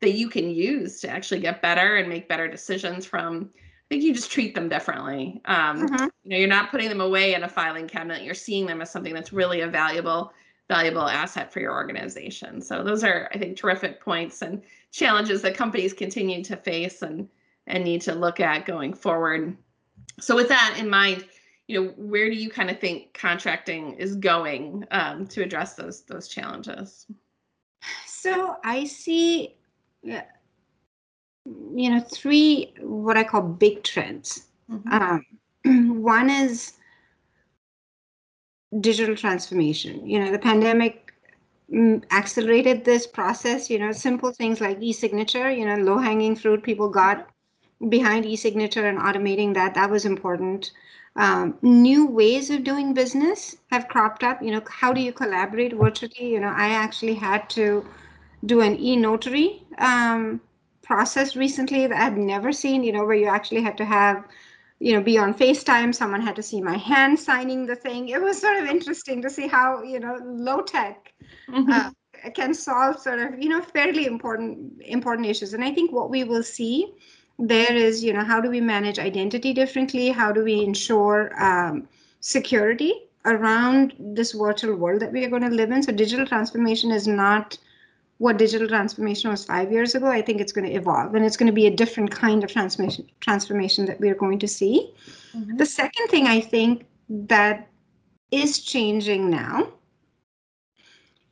that 0.00 0.12
you 0.12 0.28
can 0.28 0.50
use 0.50 1.00
to 1.00 1.08
actually 1.08 1.40
get 1.40 1.62
better 1.62 1.96
and 1.96 2.08
make 2.08 2.28
better 2.28 2.48
decisions 2.48 3.06
from 3.06 3.50
I 3.54 3.94
think 3.94 4.02
you 4.02 4.12
just 4.12 4.30
treat 4.30 4.54
them 4.54 4.68
differently. 4.68 5.40
Um, 5.46 5.88
mm-hmm. 5.88 6.04
You 6.24 6.30
know, 6.30 6.36
you're 6.36 6.46
not 6.46 6.70
putting 6.70 6.90
them 6.90 7.00
away 7.00 7.32
in 7.32 7.44
a 7.44 7.48
filing 7.48 7.88
cabinet. 7.88 8.22
You're 8.22 8.34
seeing 8.34 8.66
them 8.66 8.82
as 8.82 8.90
something 8.90 9.14
that's 9.14 9.32
really 9.32 9.62
a 9.62 9.68
valuable 9.68 10.32
valuable 10.68 11.08
asset 11.08 11.50
for 11.50 11.60
your 11.60 11.72
organization. 11.72 12.60
So 12.60 12.84
those 12.84 13.02
are, 13.02 13.30
I 13.32 13.38
think, 13.38 13.56
terrific 13.56 14.02
points 14.02 14.42
and 14.42 14.62
challenges 14.92 15.42
that 15.42 15.56
companies 15.56 15.92
continue 15.92 16.42
to 16.44 16.56
face 16.56 17.02
and 17.02 17.28
and 17.66 17.84
need 17.84 18.00
to 18.00 18.14
look 18.14 18.40
at 18.40 18.64
going 18.64 18.94
forward. 18.94 19.56
So 20.20 20.34
with 20.34 20.48
that 20.48 20.76
in 20.78 20.88
mind, 20.88 21.26
you 21.66 21.78
know, 21.80 21.92
where 21.96 22.30
do 22.30 22.34
you 22.34 22.48
kind 22.48 22.70
of 22.70 22.80
think 22.80 23.12
contracting 23.12 23.92
is 23.94 24.16
going 24.16 24.86
um, 24.90 25.26
to 25.28 25.42
address 25.42 25.74
those 25.74 26.02
those 26.02 26.28
challenges? 26.28 27.06
So 28.06 28.56
I 28.64 28.84
see, 28.84 29.56
you 30.02 30.20
know, 31.44 32.00
three 32.00 32.74
what 32.80 33.16
I 33.16 33.24
call 33.24 33.42
big 33.42 33.82
trends 33.82 34.48
Mm-hmm. 34.70 34.92
Um, 35.64 36.02
one 36.02 36.30
is 36.30 36.74
digital 38.80 39.16
transformation. 39.16 40.06
You 40.08 40.20
know, 40.20 40.30
the 40.30 40.38
pandemic 40.38 41.07
accelerated 42.10 42.84
this 42.84 43.06
process. 43.06 43.68
You 43.70 43.78
know, 43.78 43.92
simple 43.92 44.32
things 44.32 44.60
like 44.60 44.78
e-signature. 44.80 45.50
You 45.50 45.66
know, 45.66 45.76
low-hanging 45.76 46.36
fruit 46.36 46.62
people 46.62 46.88
got 46.88 47.28
behind 47.88 48.26
e-signature 48.26 48.86
and 48.86 48.98
automating 48.98 49.54
that. 49.54 49.74
That 49.74 49.90
was 49.90 50.04
important. 50.04 50.72
Um, 51.16 51.58
new 51.62 52.06
ways 52.06 52.50
of 52.50 52.64
doing 52.64 52.94
business 52.94 53.56
have 53.70 53.88
cropped 53.88 54.22
up. 54.22 54.42
You 54.42 54.52
know, 54.52 54.62
how 54.68 54.92
do 54.92 55.00
you 55.00 55.12
collaborate 55.12 55.74
virtually? 55.74 56.32
You 56.32 56.40
know, 56.40 56.52
I 56.54 56.70
actually 56.70 57.14
had 57.14 57.48
to 57.50 57.86
do 58.46 58.60
an 58.60 58.78
e-notary 58.78 59.64
um, 59.78 60.40
process 60.82 61.34
recently 61.36 61.86
that 61.86 62.00
I've 62.00 62.16
never 62.16 62.52
seen. 62.52 62.84
You 62.84 62.92
know, 62.92 63.04
where 63.04 63.16
you 63.16 63.26
actually 63.26 63.62
had 63.62 63.76
to 63.78 63.84
have 63.84 64.24
you 64.80 64.92
know, 64.92 65.02
be 65.02 65.18
on 65.18 65.34
FaceTime. 65.34 65.94
Someone 65.94 66.20
had 66.20 66.36
to 66.36 66.42
see 66.42 66.60
my 66.60 66.76
hand 66.76 67.18
signing 67.18 67.66
the 67.66 67.74
thing. 67.74 68.08
It 68.08 68.22
was 68.22 68.40
sort 68.40 68.56
of 68.58 68.68
interesting 68.68 69.20
to 69.22 69.30
see 69.30 69.48
how, 69.48 69.82
you 69.82 69.98
know, 69.98 70.18
low 70.22 70.62
tech 70.62 71.12
mm-hmm. 71.48 71.70
uh, 71.70 71.90
can 72.34 72.54
solve 72.54 73.00
sort 73.00 73.20
of, 73.20 73.40
you 73.42 73.48
know, 73.48 73.62
fairly 73.62 74.06
important 74.06 74.82
important 74.82 75.26
issues. 75.26 75.54
And 75.54 75.64
I 75.64 75.72
think 75.72 75.92
what 75.92 76.10
we 76.10 76.24
will 76.24 76.42
see 76.42 76.92
there 77.38 77.74
is, 77.74 78.02
you 78.02 78.12
know, 78.12 78.24
how 78.24 78.40
do 78.40 78.50
we 78.50 78.60
manage 78.60 78.98
identity 78.98 79.52
differently? 79.52 80.08
How 80.10 80.32
do 80.32 80.42
we 80.42 80.64
ensure 80.64 81.32
um, 81.42 81.88
security 82.20 82.92
around 83.24 83.94
this 83.98 84.32
virtual 84.32 84.74
world 84.74 85.00
that 85.00 85.12
we 85.12 85.24
are 85.24 85.30
going 85.30 85.42
to 85.42 85.48
live 85.48 85.70
in? 85.70 85.82
So 85.82 85.92
digital 85.92 86.26
transformation 86.26 86.90
is 86.90 87.06
not 87.06 87.58
what 88.18 88.36
digital 88.36 88.66
transformation 88.66 89.30
was 89.30 89.44
five 89.44 89.70
years 89.70 89.94
ago, 89.94 90.06
I 90.06 90.22
think 90.22 90.40
it's 90.40 90.52
going 90.52 90.66
to 90.66 90.72
evolve 90.72 91.14
and 91.14 91.24
it's 91.24 91.36
going 91.36 91.46
to 91.46 91.52
be 91.52 91.66
a 91.66 91.70
different 91.70 92.10
kind 92.10 92.42
of 92.44 92.52
transformation 92.52 93.08
transformation 93.20 93.86
that 93.86 94.00
we're 94.00 94.14
going 94.14 94.40
to 94.40 94.48
see. 94.48 94.92
Mm-hmm. 95.34 95.56
The 95.56 95.66
second 95.66 96.08
thing 96.08 96.26
I 96.26 96.40
think 96.40 96.86
that 97.08 97.68
is 98.32 98.60
changing 98.60 99.30
now, 99.30 99.72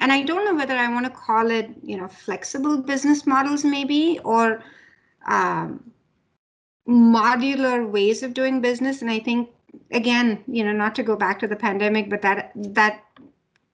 and 0.00 0.12
I 0.12 0.23
don't 0.23 0.45
know 0.45 0.55
whether 0.55 0.76
I 0.76 0.93
want 0.93 1.07
to 1.07 1.11
call 1.11 1.50
it, 1.50 1.71
you 1.83 1.97
know, 1.97 2.09
flexible 2.09 2.79
business 2.79 3.26
models 3.26 3.65
maybe 3.65 4.21
or 4.25 4.62
um, 5.26 5.93
modular 6.88 7.88
ways 7.91 8.23
of 8.23 8.35
doing 8.35 8.61
business. 8.61 9.03
And 9.03 9.11
I 9.11 9.19
think 9.19 9.50
again, 9.91 10.45
you 10.47 10.65
know, 10.65 10.73
not 10.73 10.95
to 10.97 11.03
go 11.03 11.17
back 11.17 11.38
to 11.41 11.47
the 11.47 11.57
pandemic, 11.57 12.11
but 12.11 12.23
that 12.23 12.53
that 12.55 13.03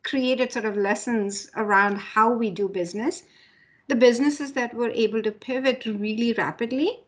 created 0.05 0.53
sort 0.53 0.65
of 0.65 0.77
lessons 0.77 1.51
around 1.57 1.97
how 1.97 2.33
we 2.33 2.51
do 2.51 2.69
business. 2.69 3.23
The 3.89 3.95
businesses 3.95 4.53
that 4.53 4.75
were 4.75 4.91
able 4.91 5.23
to 5.23 5.31
pivot 5.31 5.85
really 5.85 6.33
rapidly 6.33 7.01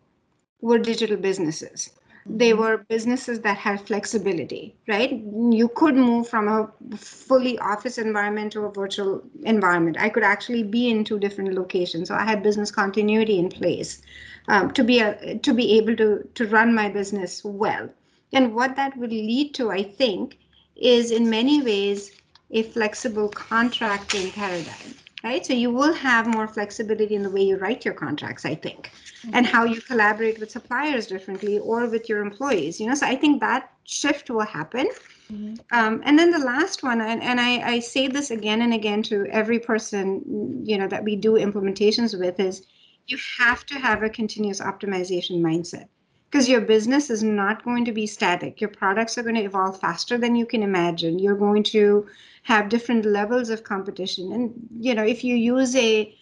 were 0.61 0.79
digital 0.79 1.17
businesses. 1.17 1.91
They 2.27 2.51
mm-hmm. 2.51 2.61
were 2.61 2.79
businesses 2.79 3.41
that 3.41 3.59
had 3.59 3.87
flexibility, 3.87 4.75
right? 4.89 5.13
You 5.13 5.71
could 5.75 5.95
move 5.95 6.29
from 6.29 6.49
a 6.49 6.97
fully 6.97 7.59
office 7.59 7.99
environment 7.99 8.53
to 8.53 8.65
a 8.65 8.73
virtual 8.73 9.23
environment. 9.43 9.97
I 10.01 10.09
could 10.09 10.23
actually 10.23 10.63
be 10.63 10.89
in 10.89 11.05
two 11.05 11.19
different 11.19 11.55
locations. 11.55 12.09
So 12.09 12.15
I 12.15 12.25
had 12.25 12.43
business 12.43 12.71
continuity 12.71 13.39
in 13.39 13.51
place 13.51 14.03
um, 14.49 14.71
to 14.73 14.85
be 14.85 15.01
a, 15.01 15.39
to 15.39 15.53
be 15.53 15.77
able 15.79 15.97
to 15.97 16.29
to 16.35 16.47
run 16.47 16.75
my 16.75 16.89
business 16.89 17.45
well. 17.45 17.89
And 18.33 18.55
what 18.55 18.75
that 18.77 18.97
would 18.97 19.13
lead 19.13 19.55
to, 19.55 19.71
I 19.71 19.83
think, 19.83 20.39
is 20.77 21.11
in 21.11 21.31
many 21.31 21.63
ways 21.63 22.11
a 22.51 22.63
flexible 22.63 23.29
contracting 23.29 24.31
paradigm, 24.33 24.95
right? 25.25 25.45
So 25.45 25.55
you 25.55 25.71
will 25.73 25.95
have 25.95 26.27
more 26.27 26.47
flexibility 26.47 27.15
in 27.15 27.23
the 27.23 27.31
way 27.31 27.43
you 27.43 27.57
write 27.57 27.85
your 27.85 27.95
contracts, 27.95 28.45
I 28.45 28.55
think, 28.55 28.91
mm-hmm. 29.23 29.31
and 29.35 29.47
how 29.47 29.65
you 29.65 29.81
collaborate 29.81 30.39
with 30.39 30.51
suppliers 30.51 31.07
differently 31.07 31.59
or 31.59 31.89
with 31.89 32.09
your 32.09 32.21
employees. 32.21 32.79
You 32.79 32.89
know, 32.89 32.95
so 32.95 33.07
I 33.07 33.17
think 33.17 33.41
that 33.41 33.73
shift 33.85 34.29
will 34.29 34.43
happen. 34.43 34.87
Mm-hmm. 35.33 35.55
Um, 35.73 36.03
and 36.05 36.19
then 36.19 36.31
the 36.31 36.39
last 36.39 36.83
one, 36.83 37.01
and, 37.01 37.23
and 37.23 37.41
I, 37.41 37.61
I 37.75 37.79
say 37.81 38.07
this 38.07 38.31
again 38.31 38.61
and 38.61 38.75
again 38.75 39.03
to 39.05 39.27
every 39.31 39.59
person, 39.59 40.63
you 40.65 40.77
know, 40.77 40.87
that 40.89 41.03
we 41.03 41.17
do 41.17 41.33
implementations 41.33 42.19
with, 42.19 42.39
is 42.39 42.67
you 43.07 43.19
have 43.39 43.65
to 43.67 43.75
have 43.75 44.03
a 44.03 44.11
continuous 44.11 44.61
optimization 44.61 45.41
mindset 45.41 45.89
because 46.35 46.49
your 46.49 46.61
business 46.61 47.11
is 47.11 47.23
not 47.23 47.65
going 47.65 47.85
to 47.85 47.93
be 47.93 48.09
static. 48.09 48.61
Your 48.61 48.69
products 48.69 49.17
are 49.17 49.23
going 49.23 49.37
to 49.37 49.45
evolve 49.45 49.79
faster 49.79 50.19
than 50.19 50.35
you 50.35 50.45
can 50.45 50.65
imagine. 50.65 51.21
You're 51.21 51.37
going 51.37 51.63
to 51.75 52.09
have 52.43 52.69
different 52.69 53.05
levels 53.05 53.51
of 53.51 53.63
competition. 53.63 54.33
And 54.33 54.53
you 54.81 54.97
know, 54.97 55.05
if 55.05 55.23
you 55.23 55.37
use 55.37 55.77
a 55.77 56.13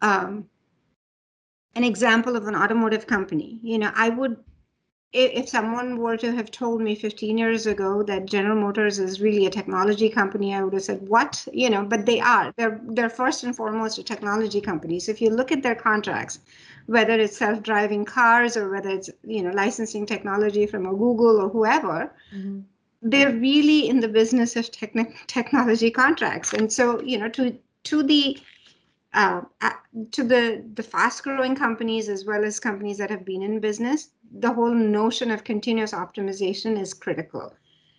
um, 0.00 0.48
an 1.74 1.84
example 1.84 2.36
of 2.36 2.46
an 2.46 2.56
automotive 2.56 3.06
company, 3.06 3.60
you 3.62 3.78
know, 3.78 3.90
I 3.94 4.08
would 4.08 4.38
if 5.12 5.46
someone 5.50 5.98
were 5.98 6.16
to 6.16 6.32
have 6.32 6.50
told 6.50 6.80
me 6.80 6.94
15 6.94 7.36
years 7.36 7.66
ago 7.66 8.02
that 8.02 8.24
General 8.24 8.56
Motors 8.56 8.98
is 8.98 9.20
really 9.20 9.44
a 9.44 9.50
technology 9.50 10.08
company, 10.08 10.54
I 10.54 10.62
would 10.62 10.72
have 10.72 10.82
said, 10.82 11.06
"What?" 11.06 11.46
You 11.52 11.68
know, 11.68 11.84
but 11.84 12.06
they 12.06 12.18
are. 12.18 12.54
They're 12.56 12.80
they're 12.82 13.10
first 13.10 13.44
and 13.44 13.54
foremost 13.54 13.98
a 13.98 14.02
technology 14.02 14.62
company. 14.62 14.98
So 15.00 15.12
if 15.12 15.20
you 15.20 15.28
look 15.28 15.52
at 15.52 15.62
their 15.62 15.74
contracts, 15.74 16.40
whether 16.86 17.14
it's 17.14 17.36
self-driving 17.36 18.04
cars 18.04 18.56
or 18.56 18.70
whether 18.70 18.90
it's 18.90 19.10
you 19.22 19.42
know 19.42 19.50
licensing 19.50 20.06
technology 20.06 20.66
from 20.66 20.86
a 20.86 20.90
Google 20.90 21.40
or 21.40 21.48
whoever, 21.48 22.12
mm-hmm. 22.34 22.60
they're 23.02 23.32
really 23.32 23.88
in 23.88 24.00
the 24.00 24.08
business 24.08 24.56
of 24.56 24.70
techn- 24.70 25.14
technology 25.26 25.90
contracts. 25.90 26.52
And 26.52 26.72
so 26.72 27.00
you 27.02 27.18
know 27.18 27.28
to 27.30 27.56
to 27.84 28.02
the 28.02 28.38
uh, 29.14 29.42
to 30.10 30.24
the 30.24 30.64
the 30.74 30.82
fast 30.82 31.22
growing 31.22 31.54
companies 31.54 32.08
as 32.08 32.24
well 32.24 32.44
as 32.44 32.58
companies 32.58 32.98
that 32.98 33.10
have 33.10 33.24
been 33.24 33.42
in 33.42 33.60
business 33.60 34.10
the 34.34 34.52
whole 34.52 34.74
notion 34.74 35.30
of 35.30 35.44
continuous 35.44 35.92
optimization 35.92 36.80
is 36.80 36.92
critical. 36.92 37.54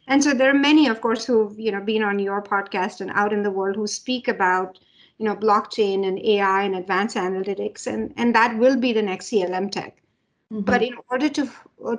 And 0.07 0.23
so 0.23 0.33
there 0.33 0.49
are 0.49 0.59
many 0.59 0.87
of 0.87 1.01
course 1.01 1.25
who've 1.25 1.57
you 1.59 1.71
know 1.71 1.81
been 1.81 2.03
on 2.03 2.19
your 2.19 2.41
podcast 2.41 3.01
and 3.01 3.11
out 3.11 3.33
in 3.33 3.43
the 3.43 3.51
world 3.51 3.75
who 3.75 3.87
speak 3.87 4.27
about 4.27 4.79
you 5.17 5.25
know 5.25 5.35
blockchain 5.35 6.07
and 6.07 6.19
ai 6.19 6.63
and 6.63 6.75
advanced 6.75 7.15
analytics 7.15 7.87
and 7.87 8.13
and 8.17 8.35
that 8.35 8.57
will 8.57 8.75
be 8.75 8.93
the 8.93 9.01
next 9.01 9.29
clm 9.31 9.71
tech 9.71 10.01
Mm-hmm. 10.53 10.61
But 10.61 10.83
in 10.83 10.95
order 11.09 11.29
to 11.29 11.49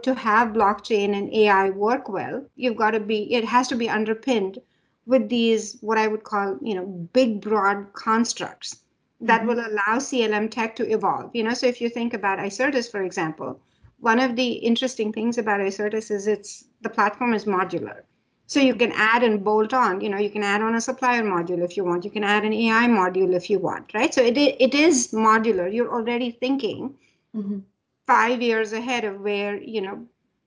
to 0.03 0.15
have 0.15 0.53
blockchain 0.53 1.17
and 1.17 1.33
AI 1.35 1.71
work 1.71 2.09
well, 2.09 2.45
you've 2.55 2.77
got 2.77 2.93
to 2.93 3.01
be 3.01 3.33
it 3.35 3.45
has 3.45 3.67
to 3.69 3.75
be 3.77 3.89
underpinned 3.89 4.59
with 5.05 5.29
these 5.29 5.79
what 5.81 5.99
I 5.99 6.07
would 6.07 6.23
call 6.23 6.57
you 6.63 6.75
know 6.75 6.87
big 7.13 7.41
broad 7.41 7.93
constructs 7.95 8.83
that 9.21 9.41
mm-hmm. 9.41 9.49
will 9.49 9.61
allow 9.61 9.99
CLM 9.99 10.51
tech 10.51 10.77
to 10.77 10.89
evolve. 10.89 11.35
You 11.35 11.43
know, 11.43 11.55
so 11.55 11.67
if 11.67 11.81
you 11.81 11.89
think 11.89 12.15
about 12.15 12.39
Icertis, 12.39 12.89
for 12.91 13.03
example, 13.03 13.61
one 13.99 14.21
of 14.21 14.37
the 14.37 14.53
interesting 14.53 15.13
things 15.13 15.39
about 15.39 15.61
Icertis 15.61 16.11
is 16.13 16.29
it's 16.29 16.65
the 16.83 16.89
platform 16.89 17.35
is 17.35 17.47
modular. 17.47 18.03
So 18.49 18.61
you 18.61 18.77
can 18.77 18.93
add 18.93 19.25
and 19.25 19.43
bolt 19.43 19.75
on, 19.75 20.01
you 20.01 20.09
know, 20.09 20.19
you 20.19 20.31
can 20.31 20.45
add 20.45 20.63
on 20.63 20.77
a 20.77 20.81
supplier 20.81 21.23
module 21.23 21.65
if 21.65 21.77
you 21.77 21.85
want, 21.85 22.05
you 22.05 22.11
can 22.11 22.23
add 22.23 22.45
an 22.45 22.53
AI 22.53 22.87
module 22.87 23.35
if 23.35 23.51
you 23.51 23.59
want, 23.59 23.93
right? 23.93 24.15
So 24.15 24.23
it, 24.23 24.39
it 24.39 24.73
is 24.73 25.09
modular. 25.09 25.73
You're 25.73 25.93
already 25.93 26.31
thinking 26.31 26.95
mm-hmm. 27.35 27.59
five 28.07 28.41
years 28.41 28.73
ahead 28.73 29.05
of 29.05 29.21
where 29.21 29.61
you 29.61 29.81
know 29.81 30.07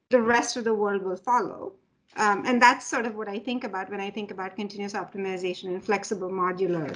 the 0.10 0.22
rest 0.22 0.58
of 0.58 0.64
the 0.64 0.74
world 0.74 1.04
will 1.04 1.18
follow. 1.18 1.74
Um, 2.16 2.44
and 2.46 2.62
that's 2.62 2.88
sort 2.88 3.06
of 3.06 3.16
what 3.16 3.28
i 3.28 3.38
think 3.38 3.64
about 3.64 3.92
when 3.92 4.02
i 4.02 4.10
think 4.10 4.32
about 4.32 4.56
continuous 4.56 4.94
optimization 4.94 5.66
and 5.66 5.84
flexible 5.84 6.30
modular. 6.30 6.96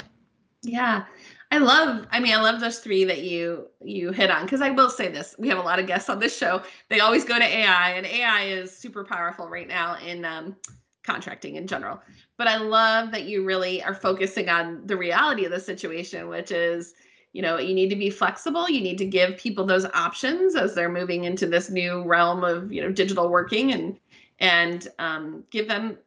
Yeah. 0.64 1.04
I 1.52 1.60
love 1.60 2.08
i 2.12 2.20
mean 2.20 2.34
i 2.34 2.42
love 2.42 2.60
those 2.62 2.80
three 2.80 3.04
that 3.04 3.22
you 3.22 3.68
you 3.82 4.12
hit 4.12 4.32
on 4.32 4.44
because 4.46 4.62
i 4.62 4.72
will 4.72 4.90
say 4.90 5.08
this 5.10 5.36
we 5.38 5.48
have 5.50 5.60
a 5.60 5.62
lot 5.62 5.78
of 5.78 5.86
guests 5.86 6.10
on 6.10 6.20
this 6.20 6.36
show. 6.36 6.64
They 6.90 7.02
always 7.02 7.26
go 7.26 7.38
to 7.38 7.46
ai 7.46 7.92
and 7.92 8.08
ai 8.08 8.46
is 8.46 8.76
super 8.76 9.04
powerful 9.04 9.48
right 9.48 9.68
now 9.68 9.98
in 9.98 10.26
um, 10.26 10.56
contracting 11.04 11.56
in 11.56 11.68
general. 11.68 12.02
But 12.38 12.48
i 12.48 12.58
love 12.58 13.12
that 13.12 13.24
you 13.24 13.44
really 13.46 13.84
are 13.84 13.94
focusing 13.94 14.50
on 14.50 14.86
the 14.86 14.98
reality 14.98 15.46
of 15.46 15.52
the 15.52 15.60
situation 15.60 16.28
which 16.28 16.52
is 16.52 16.94
you 17.34 17.42
know 17.42 17.58
you 17.58 17.74
need 17.74 17.90
to 17.90 17.96
be 17.96 18.10
flexible. 18.10 18.70
You 18.70 18.82
need 18.82 18.98
to 19.00 19.06
give 19.06 19.38
people 19.38 19.66
those 19.66 19.86
options 19.86 20.56
as 20.56 20.74
they're 20.76 20.90
moving 20.90 21.26
into 21.26 21.48
this 21.48 21.70
new 21.70 22.04
realm 22.04 22.44
of 22.44 22.72
you 22.72 22.82
know 22.82 22.92
digital 22.92 23.30
working 23.30 23.74
and 23.74 24.00
and 24.40 24.88
um, 25.00 25.44
give 25.50 25.68
them 25.68 25.98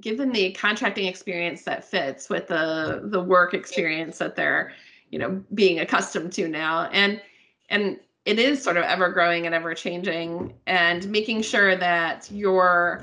give 0.00 0.16
them 0.18 0.32
the 0.32 0.52
contracting 0.52 1.06
experience 1.06 1.62
that 1.64 1.84
fits 1.84 2.28
with 2.28 2.48
the 2.48 3.02
the 3.04 3.22
work 3.22 3.54
experience 3.54 4.18
that 4.18 4.34
they're 4.34 4.72
you 5.10 5.18
know 5.18 5.42
being 5.54 5.78
accustomed 5.80 6.32
to 6.32 6.48
now. 6.48 6.88
And 6.92 7.20
and 7.68 8.00
it 8.24 8.38
is 8.38 8.62
sort 8.62 8.76
of 8.76 8.84
ever 8.84 9.10
growing 9.10 9.46
and 9.46 9.54
ever 9.54 9.74
changing 9.74 10.54
and 10.66 11.08
making 11.10 11.42
sure 11.42 11.76
that 11.76 12.30
your 12.30 13.02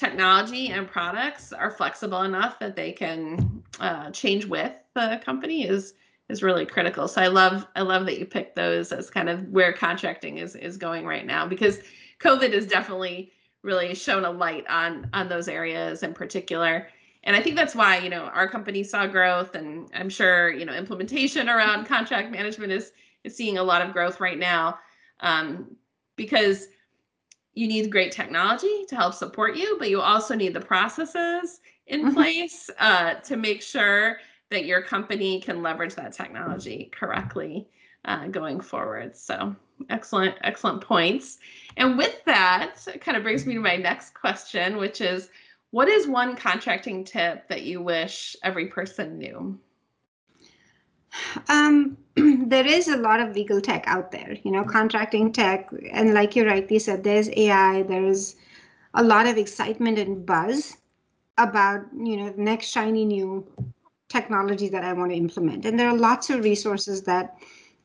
technology 0.00 0.68
and 0.68 0.88
products 0.88 1.52
are 1.52 1.70
flexible 1.70 2.22
enough 2.22 2.58
that 2.58 2.74
they 2.74 2.90
can 2.90 3.62
uh, 3.80 4.10
change 4.10 4.46
with 4.46 4.72
the 4.94 5.20
company 5.22 5.68
is 5.68 5.94
is 6.30 6.42
really 6.42 6.64
critical. 6.64 7.06
So 7.06 7.20
I 7.20 7.26
love 7.26 7.66
I 7.76 7.82
love 7.82 8.06
that 8.06 8.18
you 8.18 8.24
picked 8.24 8.56
those 8.56 8.92
as 8.92 9.10
kind 9.10 9.28
of 9.28 9.46
where 9.48 9.74
contracting 9.74 10.38
is 10.38 10.56
is 10.56 10.78
going 10.78 11.04
right 11.04 11.26
now 11.26 11.46
because 11.46 11.80
COVID 12.20 12.54
has 12.54 12.66
definitely 12.66 13.30
really 13.62 13.94
shown 13.94 14.24
a 14.24 14.30
light 14.30 14.64
on 14.70 15.10
on 15.12 15.28
those 15.28 15.48
areas 15.48 16.02
in 16.02 16.14
particular. 16.14 16.88
And 17.24 17.36
I 17.36 17.42
think 17.42 17.54
that's 17.54 17.74
why, 17.74 17.98
you 17.98 18.08
know, 18.08 18.22
our 18.22 18.48
company 18.48 18.82
saw 18.82 19.06
growth 19.06 19.54
and 19.54 19.90
I'm 19.92 20.08
sure, 20.08 20.50
you 20.50 20.64
know, 20.64 20.72
implementation 20.72 21.50
around 21.50 21.84
contract 21.84 22.30
management 22.32 22.72
is 22.72 22.92
is 23.24 23.36
seeing 23.36 23.58
a 23.58 23.62
lot 23.62 23.82
of 23.82 23.92
growth 23.92 24.18
right 24.18 24.38
now. 24.38 24.78
Um, 25.20 25.76
because 26.16 26.68
you 27.54 27.66
need 27.66 27.90
great 27.90 28.12
technology 28.12 28.84
to 28.88 28.96
help 28.96 29.14
support 29.14 29.56
you, 29.56 29.76
but 29.78 29.90
you 29.90 30.00
also 30.00 30.34
need 30.34 30.54
the 30.54 30.60
processes 30.60 31.60
in 31.86 32.02
mm-hmm. 32.02 32.14
place 32.14 32.70
uh, 32.78 33.14
to 33.14 33.36
make 33.36 33.62
sure 33.62 34.18
that 34.50 34.64
your 34.64 34.82
company 34.82 35.40
can 35.40 35.62
leverage 35.62 35.94
that 35.94 36.12
technology 36.12 36.90
correctly 36.92 37.68
uh, 38.04 38.26
going 38.28 38.60
forward. 38.60 39.16
So 39.16 39.54
excellent, 39.88 40.36
excellent 40.42 40.82
points. 40.82 41.38
And 41.76 41.96
with 41.96 42.24
that, 42.24 42.76
it 42.86 43.00
kind 43.00 43.16
of 43.16 43.22
brings 43.22 43.46
me 43.46 43.54
to 43.54 43.60
my 43.60 43.76
next 43.76 44.14
question, 44.14 44.76
which 44.76 45.00
is 45.00 45.28
what 45.70 45.88
is 45.88 46.06
one 46.06 46.36
contracting 46.36 47.04
tip 47.04 47.48
that 47.48 47.62
you 47.62 47.82
wish 47.82 48.36
every 48.42 48.66
person 48.66 49.18
knew? 49.18 49.58
Um, 51.48 51.96
there 52.16 52.66
is 52.66 52.88
a 52.88 52.96
lot 52.96 53.20
of 53.20 53.34
legal 53.34 53.60
tech 53.60 53.84
out 53.86 54.10
there, 54.10 54.36
you 54.42 54.50
know, 54.50 54.64
contracting 54.64 55.32
tech. 55.32 55.70
And 55.92 56.14
like 56.14 56.36
you 56.36 56.46
rightly 56.46 56.78
said, 56.78 57.04
there's 57.04 57.28
AI, 57.36 57.82
there's 57.84 58.36
a 58.94 59.02
lot 59.02 59.26
of 59.26 59.36
excitement 59.36 59.98
and 59.98 60.24
buzz 60.24 60.76
about, 61.38 61.82
you 61.96 62.16
know, 62.16 62.30
the 62.30 62.42
next 62.42 62.66
shiny 62.66 63.04
new 63.04 63.46
technology 64.08 64.68
that 64.68 64.84
I 64.84 64.92
want 64.92 65.12
to 65.12 65.16
implement. 65.16 65.64
And 65.64 65.78
there 65.78 65.88
are 65.88 65.96
lots 65.96 66.30
of 66.30 66.44
resources 66.44 67.02
that 67.02 67.36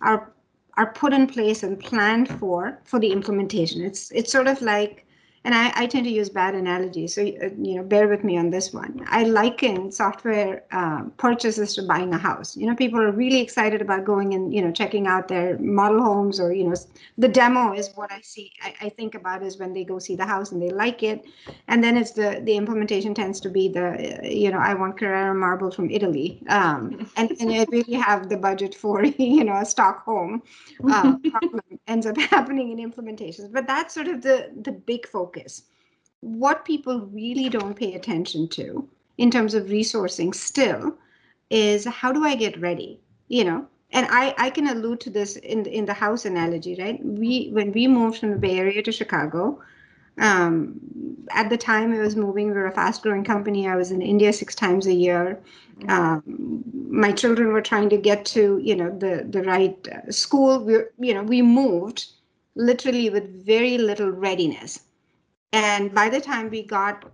are 0.01 0.32
are 0.77 0.91
put 0.91 1.13
in 1.13 1.25
place 1.25 1.63
and 1.63 1.79
planned 1.79 2.27
for 2.39 2.82
for 2.84 3.00
the 3.00 3.12
implementation. 3.12 3.82
It's 3.82 4.12
it's 4.12 4.32
sort 4.32 4.48
of 4.48 4.62
like 4.62 5.04
and 5.45 5.53
I, 5.53 5.71
I 5.75 5.85
tend 5.85 6.05
to 6.05 6.11
use 6.11 6.27
bad 6.29 6.55
analogies, 6.55 7.13
so 7.13 7.21
uh, 7.21 7.49
you 7.61 7.75
know, 7.75 7.83
bear 7.83 8.07
with 8.07 8.23
me 8.23 8.35
on 8.35 8.49
this 8.49 8.73
one. 8.73 9.05
I 9.05 9.25
liken 9.25 9.91
software 9.91 10.63
uh, 10.71 11.03
purchases 11.17 11.75
to 11.75 11.83
buying 11.83 12.15
a 12.15 12.17
house. 12.17 12.57
You 12.57 12.65
know, 12.65 12.75
people 12.75 12.99
are 12.99 13.11
really 13.11 13.41
excited 13.41 13.79
about 13.79 14.05
going 14.05 14.33
and 14.33 14.51
you 14.51 14.63
know 14.63 14.71
checking 14.71 15.05
out 15.05 15.27
their 15.27 15.59
model 15.59 16.01
homes, 16.01 16.39
or 16.39 16.51
you 16.51 16.63
know, 16.63 16.73
the 17.19 17.27
demo 17.27 17.73
is 17.73 17.91
what 17.93 18.11
I 18.11 18.21
see. 18.21 18.53
I, 18.63 18.73
I 18.81 18.89
think 18.89 19.13
about 19.13 19.43
is 19.43 19.59
when 19.59 19.71
they 19.71 19.83
go 19.83 19.99
see 19.99 20.15
the 20.15 20.25
house 20.25 20.51
and 20.51 20.59
they 20.59 20.71
like 20.71 21.03
it, 21.03 21.23
and 21.67 21.83
then 21.83 21.95
it's 21.95 22.11
the 22.11 22.41
the 22.43 22.57
implementation 22.57 23.13
tends 23.13 23.39
to 23.41 23.49
be 23.49 23.69
the 23.69 24.23
uh, 24.23 24.27
you 24.27 24.49
know, 24.49 24.57
I 24.57 24.73
want 24.73 24.97
Carrara 24.97 25.35
marble 25.35 25.69
from 25.69 25.91
Italy, 25.91 26.41
um, 26.49 27.07
and 27.17 27.29
and 27.39 27.51
I 27.51 27.67
really 27.69 27.93
have 27.93 28.29
the 28.29 28.37
budget 28.37 28.73
for 28.73 29.05
you 29.19 29.43
know 29.43 29.57
a 29.57 29.65
stock 29.65 30.03
home. 30.05 30.41
Uh, 30.91 31.17
problem 31.29 31.61
ends 31.85 32.07
up 32.07 32.17
happening 32.33 32.71
in 32.75 32.91
implementations, 32.91 33.53
but 33.53 33.67
that's 33.67 33.93
sort 33.93 34.07
of 34.07 34.23
the 34.23 34.49
the 34.63 34.71
big 34.71 35.07
focus 35.07 35.34
focus. 35.35 35.63
What 36.21 36.65
people 36.65 37.01
really 37.01 37.49
don't 37.49 37.75
pay 37.75 37.93
attention 37.93 38.47
to 38.49 38.87
in 39.17 39.31
terms 39.31 39.53
of 39.53 39.65
resourcing 39.65 40.33
still 40.33 40.95
is 41.49 41.85
how 41.85 42.11
do 42.11 42.25
I 42.25 42.35
get 42.35 42.59
ready? 42.59 42.99
You 43.27 43.43
know, 43.43 43.67
and 43.91 44.07
I, 44.09 44.33
I 44.37 44.49
can 44.49 44.67
allude 44.67 44.99
to 45.01 45.09
this 45.09 45.35
in 45.37 45.65
in 45.65 45.85
the 45.85 45.93
house 45.93 46.25
analogy, 46.25 46.75
right? 46.79 47.03
We 47.03 47.49
when 47.53 47.71
we 47.71 47.87
moved 47.87 48.19
from 48.19 48.31
the 48.31 48.37
Bay 48.37 48.57
Area 48.57 48.81
to 48.81 48.91
Chicago, 48.91 49.61
um, 50.19 50.79
at 51.31 51.49
the 51.49 51.57
time 51.57 51.93
I 51.93 51.99
was 51.99 52.15
moving, 52.15 52.47
we 52.47 52.53
were 52.53 52.67
a 52.67 52.71
fast 52.71 53.03
growing 53.03 53.23
company. 53.23 53.67
I 53.67 53.75
was 53.75 53.91
in 53.91 54.01
India 54.01 54.33
six 54.33 54.55
times 54.55 54.87
a 54.87 54.93
year. 54.93 55.39
Um, 55.87 56.63
my 56.89 57.11
children 57.11 57.51
were 57.51 57.61
trying 57.61 57.89
to 57.89 57.97
get 57.97 58.25
to 58.33 58.59
you 58.63 58.75
know 58.75 58.89
the 58.97 59.25
the 59.29 59.43
right 59.43 59.87
uh, 59.87 60.11
school. 60.11 60.59
We 60.65 60.73
you 61.07 61.13
know 61.13 61.23
we 61.23 61.41
moved 61.41 62.07
literally 62.55 63.09
with 63.09 63.45
very 63.45 63.77
little 63.77 64.09
readiness. 64.09 64.79
And 65.55 65.93
by 65.93 66.09
the 66.09 66.19
time 66.19 66.50
we 66.50 66.63
got 66.63 67.05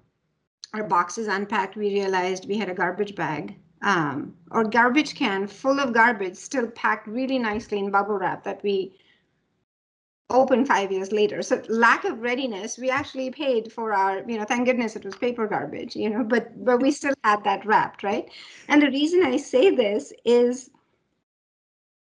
our 0.74 0.83
boxes 0.83 1.27
unpacked, 1.27 1.75
we 1.75 1.93
realized 1.93 2.48
we 2.48 2.57
had 2.57 2.69
a 2.69 2.74
garbage 2.74 3.13
bag 3.13 3.55
um, 3.83 4.33
or 4.50 4.63
garbage 4.63 5.13
can 5.13 5.45
full 5.45 5.79
of 5.79 5.93
garbage 5.93 6.36
still 6.36 6.67
packed 6.71 7.07
really 7.07 7.38
nicely 7.38 7.77
in 7.77 7.91
bubble 7.91 8.17
wrap 8.17 8.43
that 8.43 8.63
we 8.63 8.98
opened 10.31 10.67
five 10.67 10.91
years 10.91 11.12
later. 11.12 11.43
So 11.43 11.62
lack 11.69 12.03
of 12.03 12.21
readiness, 12.21 12.79
we 12.79 12.89
actually 12.89 13.29
paid 13.29 13.71
for 13.71 13.93
our, 13.93 14.24
you 14.27 14.39
know, 14.39 14.45
thank 14.45 14.65
goodness 14.65 14.95
it 14.95 15.05
was 15.05 15.15
paper 15.15 15.45
garbage, 15.45 15.95
you 15.95 16.10
know, 16.10 16.24
but 16.24 16.65
but 16.65 16.81
we 16.81 16.89
still 16.89 17.13
had 17.24 17.43
that 17.43 17.63
wrapped, 17.63 18.01
right? 18.01 18.27
And 18.69 18.81
the 18.81 18.89
reason 18.89 19.21
I 19.24 19.38
say 19.38 19.75
this 19.75 20.13
is 20.25 20.71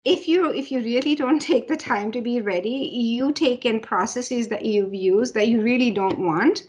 if 0.05 0.29
you 0.29 0.53
if 0.53 0.71
you 0.71 0.81
really 0.81 1.15
don't 1.15 1.41
take 1.53 1.69
the 1.69 1.77
time 1.77 2.13
to 2.13 2.21
be 2.21 2.41
ready 2.41 2.91
you 2.93 3.33
take 3.33 3.65
in 3.65 3.81
processes 3.81 4.49
that 4.49 4.65
you've 4.65 4.95
used 4.95 5.35
that 5.35 5.49
you 5.49 5.61
really 5.63 5.91
don't 5.91 6.19
want 6.19 6.65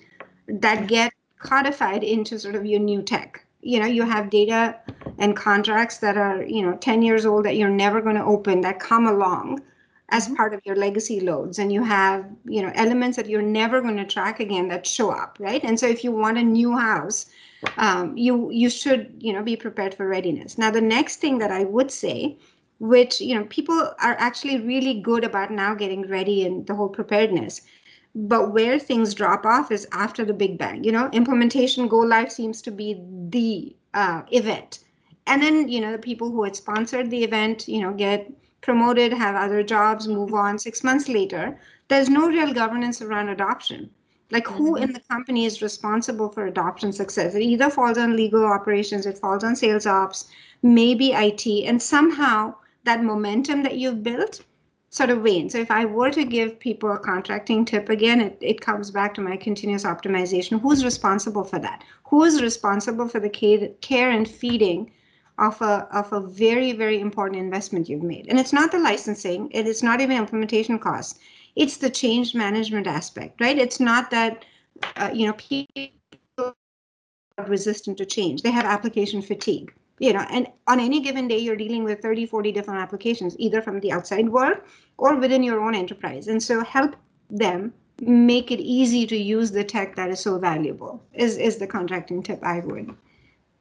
that 0.48 0.88
get 0.88 1.12
codified 1.40 2.04
into 2.04 2.40
sort 2.40 2.56
of 2.56 2.66
your 2.66 2.80
new 2.80 3.02
tech. 3.02 3.46
You 3.62 3.80
know 3.80 3.88
you 3.88 4.04
have 4.04 4.30
data 4.30 4.76
and 5.18 5.36
contracts 5.36 5.98
that 5.98 6.18
are 6.18 6.44
you 6.44 6.62
know 6.62 6.78
10 6.78 7.02
years 7.02 7.26
old 7.26 7.46
that 7.46 7.56
you're 7.58 7.70
never 7.70 8.02
going 8.02 8.16
to 8.16 8.24
open 8.24 8.62
that 8.62 8.80
come 8.80 9.08
along 9.08 9.62
as 10.10 10.26
mm-hmm. 10.26 10.36
part 10.36 10.54
of 10.54 10.62
your 10.66 10.76
legacy 10.76 11.20
loads. 11.20 11.58
And 11.58 11.72
you 11.72 11.84
have 11.84 12.26
you 12.46 12.62
know 12.62 12.72
elements 12.76 13.18
that 13.18 13.30
you're 13.30 13.42
never 13.42 13.82
going 13.82 13.98
to 13.98 14.06
track 14.06 14.40
again 14.40 14.68
that 14.70 14.86
show 14.86 15.10
up 15.10 15.38
right? 15.40 15.64
And 15.64 15.80
so 15.80 15.88
if 15.88 16.04
you 16.04 16.12
want 16.12 16.38
a 16.38 16.44
new 16.44 16.78
house 16.78 17.26
um, 17.78 18.16
you 18.16 18.52
you 18.52 18.70
should 18.70 19.16
you 19.20 19.34
know 19.34 19.42
be 19.42 19.56
prepared 19.56 19.96
for 19.96 20.08
readiness. 20.08 20.58
Now 20.58 20.70
the 20.70 20.82
next 20.82 21.18
thing 21.18 21.40
that 21.40 21.52
i 21.52 21.64
would 21.64 21.90
say 21.90 22.38
which 22.80 23.22
you 23.22 23.36
know 23.36 23.46
people 23.46 23.94
are 24.02 24.16
actually 24.20 24.60
really 24.60 25.00
good 25.00 25.24
about 25.24 25.52
now 25.52 25.74
getting 25.74 26.08
ready 26.08 26.46
and 26.46 26.68
the 26.68 26.76
whole 26.76 26.90
preparedness. 26.90 27.62
But 28.14 28.54
where 28.54 28.80
things 28.80 29.14
drop 29.14 29.46
off 29.46 29.72
is 29.72 29.88
after 29.92 30.24
the 30.24 30.34
big 30.34 30.58
bang. 30.58 30.84
You 30.84 30.92
know 30.92 31.10
implementation 31.14 31.88
go 31.88 32.00
live 32.00 32.32
seems 32.32 32.62
to 32.64 32.72
be 32.72 32.98
the 33.30 33.76
uh, 33.94 34.24
event. 34.32 34.80
And 35.28 35.42
then 35.42 35.68
you 35.70 35.82
know 35.82 35.92
the 35.92 35.98
people 35.98 36.30
who 36.32 36.44
had 36.44 36.56
sponsored 36.56 37.10
the 37.10 37.24
event 37.24 37.68
you 37.68 37.82
know 37.82 37.94
get 37.94 38.32
promoted 38.62 39.14
have 39.14 39.36
other 39.36 39.64
jobs 39.64 40.08
move 40.08 40.34
on 40.34 40.58
six 40.58 40.84
months 40.84 41.08
later 41.08 41.60
there's 41.88 42.10
no 42.10 42.28
real 42.28 42.52
governance 42.52 43.02
around 43.02 43.30
adoption. 43.30 43.90
Like 44.32 44.48
who 44.48 44.74
mm-hmm. 44.74 44.84
in 44.84 44.94
the 44.94 45.02
company 45.02 45.46
is 45.46 45.62
responsible 45.62 46.30
for 46.30 46.48
adoption 46.48 46.92
success? 46.92 47.36
It 47.36 47.44
either 47.44 47.70
falls 47.70 47.98
on 47.98 48.16
legal 48.16 48.44
operations 48.44 49.06
it 49.06 49.20
falls 49.20 49.44
on 49.44 49.56
sales 49.56 49.86
ops 49.86 50.26
maybe 50.66 51.12
it 51.14 51.46
and 51.66 51.82
somehow 51.82 52.54
that 52.86 53.04
momentum 53.04 53.64
that 53.64 53.78
you've 53.78 54.04
built 54.04 54.42
sort 54.90 55.10
of 55.10 55.22
wanes. 55.22 55.52
So 55.52 55.60
if 55.60 55.72
I 55.72 55.84
were 55.84 56.12
to 56.12 56.24
give 56.24 56.60
people 56.60 56.92
a 56.94 56.98
contracting 56.98 57.66
tip 57.66 57.90
again, 57.90 58.22
it, 58.22 58.38
it 58.40 58.62
comes 58.62 58.92
back 58.92 59.14
to 59.16 59.22
my 59.22 59.36
continuous 59.36 59.84
optimization. 59.84 60.62
Who's 60.62 60.86
responsible 60.86 61.44
for 61.44 61.60
that? 61.60 61.84
Who 62.06 62.24
is 62.24 62.42
responsible 62.42 63.10
for 63.10 63.20
the 63.20 63.30
care 63.82 64.10
and 64.10 64.28
feeding 64.28 64.92
of 65.38 65.62
a 65.62 65.86
of 65.92 66.14
a 66.14 66.22
very, 66.22 66.72
very 66.72 67.02
important 67.02 67.42
investment 67.42 67.90
you've 67.90 68.04
made? 68.04 68.28
And 68.30 68.40
it's 68.40 68.54
not 68.54 68.72
the 68.72 68.80
licensing, 68.80 69.50
it 69.52 69.68
is 69.68 69.84
not 69.84 70.00
even 70.00 70.18
implementation 70.18 70.80
costs. 70.80 71.20
It's 71.58 71.78
the 71.78 71.90
change 71.90 72.34
management 72.34 72.88
aspect, 72.88 73.42
right? 73.42 73.58
It's 73.58 73.80
not 73.80 74.12
that 74.12 74.46
uh, 74.96 75.10
you 75.14 75.28
know 75.28 75.34
people 75.34 76.56
are 77.38 77.46
resistant 77.48 77.98
to 77.98 78.06
change. 78.06 78.44
They 78.44 78.52
have 78.52 78.66
application 78.66 79.22
fatigue 79.22 79.74
you 80.00 80.14
know 80.14 80.26
and 80.30 80.48
on 80.68 80.80
any 80.80 81.00
given 81.00 81.28
day 81.28 81.38
you're 81.38 81.56
dealing 81.56 81.84
with 81.84 82.02
30 82.02 82.26
40 82.26 82.52
different 82.52 82.82
applications 82.82 83.36
either 83.40 83.62
from 83.62 83.80
the 83.80 83.92
outside 83.92 84.30
world 84.30 84.58
or 84.98 85.16
within 85.16 85.44
your 85.44 85.62
own 85.62 85.76
enterprise. 85.76 86.28
And 86.28 86.42
so 86.42 86.64
help 86.64 86.96
them 87.30 87.74
make 88.02 88.52
it 88.52 88.60
easy 88.60 89.06
to 89.08 89.18
use 89.18 89.52
the 89.52 89.64
tech 89.64 89.96
that 89.96 90.10
is 90.10 90.20
so 90.20 90.38
valuable 90.38 91.02
is 91.14 91.38
is 91.38 91.58
the 91.58 91.66
contracting 91.66 92.22
tip 92.22 92.44
i 92.44 92.60
would 92.60 92.94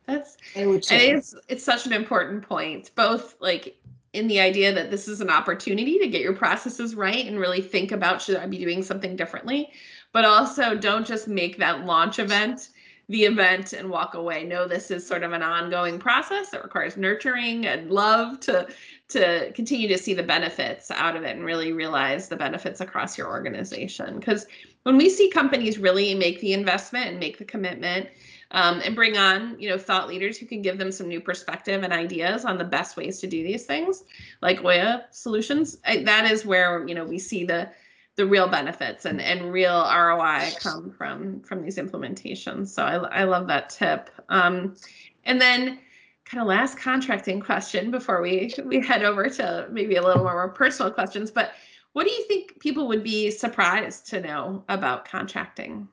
that's 0.07 0.37
i 0.57 0.66
would 0.66 0.85
say. 0.85 1.12
it's 1.12 1.37
it's 1.49 1.62
such 1.62 1.87
an 1.87 1.92
important 1.92 2.42
point 2.42 2.90
both 2.97 3.37
like 3.40 3.77
in 4.14 4.29
the 4.29 4.40
idea 4.40 4.73
that 4.73 4.90
this 4.90 5.09
is 5.09 5.20
an 5.20 5.29
opportunity 5.29 5.99
to 5.99 6.09
get 6.09 6.23
your 6.23 6.33
processes 6.33 6.94
right 6.94 7.27
and 7.27 7.38
really 7.38 7.61
think 7.61 7.92
about 7.92 8.23
should 8.23 8.37
i 8.37 8.47
be 8.47 8.59
doing 8.59 8.83
something 8.83 9.16
differently? 9.16 9.70
But 10.12 10.25
also 10.25 10.77
don't 10.77 11.05
just 11.05 11.27
make 11.27 11.59
that 11.59 11.85
launch 11.85 12.20
event 12.20 12.70
the 13.08 13.24
event 13.24 13.72
and 13.72 13.90
walk 13.90 14.14
away. 14.14 14.44
No, 14.44 14.66
this 14.66 14.90
is 14.90 15.06
sort 15.06 15.22
of 15.22 15.32
an 15.32 15.42
ongoing 15.42 15.98
process 15.98 16.50
that 16.50 16.62
requires 16.62 16.96
nurturing 16.96 17.66
and 17.66 17.90
love 17.90 18.40
to 18.40 18.68
to 19.08 19.52
continue 19.52 19.86
to 19.88 19.98
see 19.98 20.14
the 20.14 20.22
benefits 20.22 20.90
out 20.90 21.14
of 21.14 21.24
it 21.24 21.36
and 21.36 21.44
really 21.44 21.72
realize 21.72 22.28
the 22.28 22.36
benefits 22.36 22.80
across 22.80 23.18
your 23.18 23.28
organization. 23.28 24.18
Because 24.18 24.46
when 24.84 24.96
we 24.96 25.10
see 25.10 25.28
companies 25.28 25.78
really 25.78 26.14
make 26.14 26.40
the 26.40 26.54
investment 26.54 27.08
and 27.08 27.20
make 27.20 27.36
the 27.36 27.44
commitment 27.44 28.08
um, 28.52 28.80
and 28.82 28.94
bring 28.94 29.18
on 29.18 29.58
you 29.58 29.68
know 29.68 29.76
thought 29.76 30.08
leaders 30.08 30.38
who 30.38 30.46
can 30.46 30.62
give 30.62 30.78
them 30.78 30.90
some 30.90 31.08
new 31.08 31.20
perspective 31.20 31.82
and 31.82 31.92
ideas 31.92 32.44
on 32.44 32.56
the 32.56 32.64
best 32.64 32.96
ways 32.96 33.20
to 33.20 33.26
do 33.26 33.42
these 33.42 33.66
things 33.66 34.04
like 34.40 34.64
Oya 34.64 35.04
Solutions, 35.10 35.76
that 35.84 36.30
is 36.30 36.46
where 36.46 36.86
you 36.88 36.94
know 36.94 37.04
we 37.04 37.18
see 37.18 37.44
the 37.44 37.68
the 38.16 38.27
real 38.27 38.48
benefits 38.48 39.05
and, 39.05 39.20
and 39.20 39.53
real 39.53 39.83
ROI 39.83 40.50
come 40.61 40.90
from 40.90 41.40
from 41.40 41.62
these 41.62 41.79
implementations. 41.79 42.68
So 42.68 42.85
I, 42.85 43.22
I 43.22 43.24
love 43.24 43.46
that 43.48 43.70
tip. 43.70 44.11
Um, 44.29 44.77
and 45.24 45.40
then 45.40 45.81
kind 46.24 46.40
of 46.40 46.46
last 46.46 46.79
contracting 46.79 47.40
question 47.40 47.90
before 47.90 48.22
we 48.22 48.55
we 48.64 48.81
head 48.81 49.05
over 49.05 49.29
to 49.29 49.68
maybe 49.70 49.96
a 49.96 50.03
little 50.03 50.22
more 50.22 50.48
personal 50.48 50.92
questions. 50.92 51.31
But 51.31 51.53
what 51.92 52.07
do 52.07 52.12
you 52.12 52.24
think 52.24 52.59
people 52.61 52.88
would 52.88 53.05
be 53.05 53.31
surprised 53.31 54.07
to 54.09 54.20
know 54.20 54.64
about 54.68 55.05
contracting? 55.05 55.88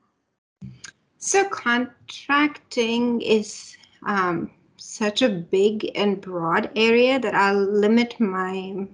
So 1.18 1.44
contracting 1.48 3.20
is 3.20 3.76
um, 4.04 4.50
such 4.76 5.22
a 5.22 5.28
big 5.28 5.90
and 5.94 6.20
broad 6.20 6.70
area 6.74 7.20
that 7.20 7.34
I'll 7.34 7.64
limit 7.64 8.18
my 8.18 8.86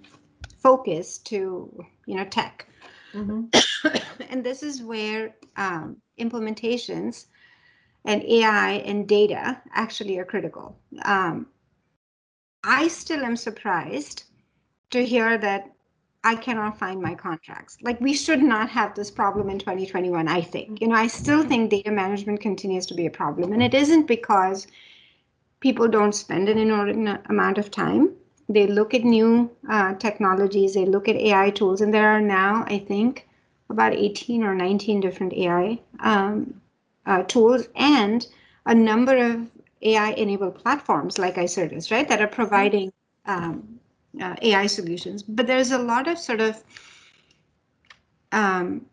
focus 0.58 1.18
to 1.18 1.84
you 2.06 2.16
know 2.16 2.24
tech 2.24 2.67
Mm-hmm. 3.14 4.22
and 4.30 4.44
this 4.44 4.62
is 4.62 4.82
where 4.82 5.34
um, 5.56 5.96
implementations 6.18 7.26
and 8.04 8.22
AI 8.22 8.72
and 8.86 9.08
data 9.08 9.60
actually 9.72 10.18
are 10.18 10.24
critical. 10.24 10.78
Um, 11.04 11.46
I 12.64 12.88
still 12.88 13.24
am 13.24 13.36
surprised 13.36 14.24
to 14.90 15.04
hear 15.04 15.38
that 15.38 15.70
I 16.24 16.34
cannot 16.34 16.78
find 16.78 17.00
my 17.00 17.14
contracts. 17.14 17.78
Like 17.82 18.00
we 18.00 18.12
should 18.12 18.42
not 18.42 18.68
have 18.70 18.94
this 18.94 19.10
problem 19.10 19.48
in 19.48 19.58
2021, 19.58 20.26
I 20.28 20.40
think. 20.40 20.80
You 20.80 20.88
know, 20.88 20.96
I 20.96 21.06
still 21.06 21.42
think 21.42 21.70
data 21.70 21.90
management 21.90 22.40
continues 22.40 22.86
to 22.86 22.94
be 22.94 23.06
a 23.06 23.10
problem. 23.10 23.52
And 23.52 23.62
it 23.62 23.74
isn't 23.74 24.06
because 24.06 24.66
people 25.60 25.88
don't 25.88 26.14
spend 26.14 26.48
an 26.48 26.58
inordinate 26.58 27.22
amount 27.28 27.58
of 27.58 27.70
time. 27.70 28.14
They 28.48 28.66
look 28.66 28.94
at 28.94 29.04
new 29.04 29.50
uh, 29.68 29.94
technologies, 29.94 30.74
they 30.74 30.86
look 30.86 31.08
at 31.08 31.16
AI 31.16 31.50
tools, 31.50 31.80
and 31.80 31.92
there 31.92 32.08
are 32.08 32.20
now, 32.20 32.64
I 32.66 32.78
think, 32.78 33.28
about 33.68 33.92
18 33.92 34.42
or 34.42 34.54
19 34.54 35.00
different 35.00 35.34
AI 35.34 35.80
um, 36.00 36.60
uh, 37.06 37.22
tools 37.24 37.68
and 37.76 38.26
a 38.66 38.74
number 38.74 39.16
of 39.16 39.50
AI 39.82 40.10
enabled 40.12 40.54
platforms 40.56 41.18
like 41.18 41.36
Icertis, 41.36 41.90
right, 41.90 42.08
that 42.08 42.22
are 42.22 42.26
providing 42.26 42.92
um, 43.26 43.78
uh, 44.20 44.34
AI 44.42 44.66
solutions. 44.66 45.22
But 45.22 45.46
there's 45.46 45.70
a 45.72 45.78
lot 45.78 46.08
of 46.08 46.18
sort 46.18 46.40
of 46.40 46.62
um, 48.32 48.86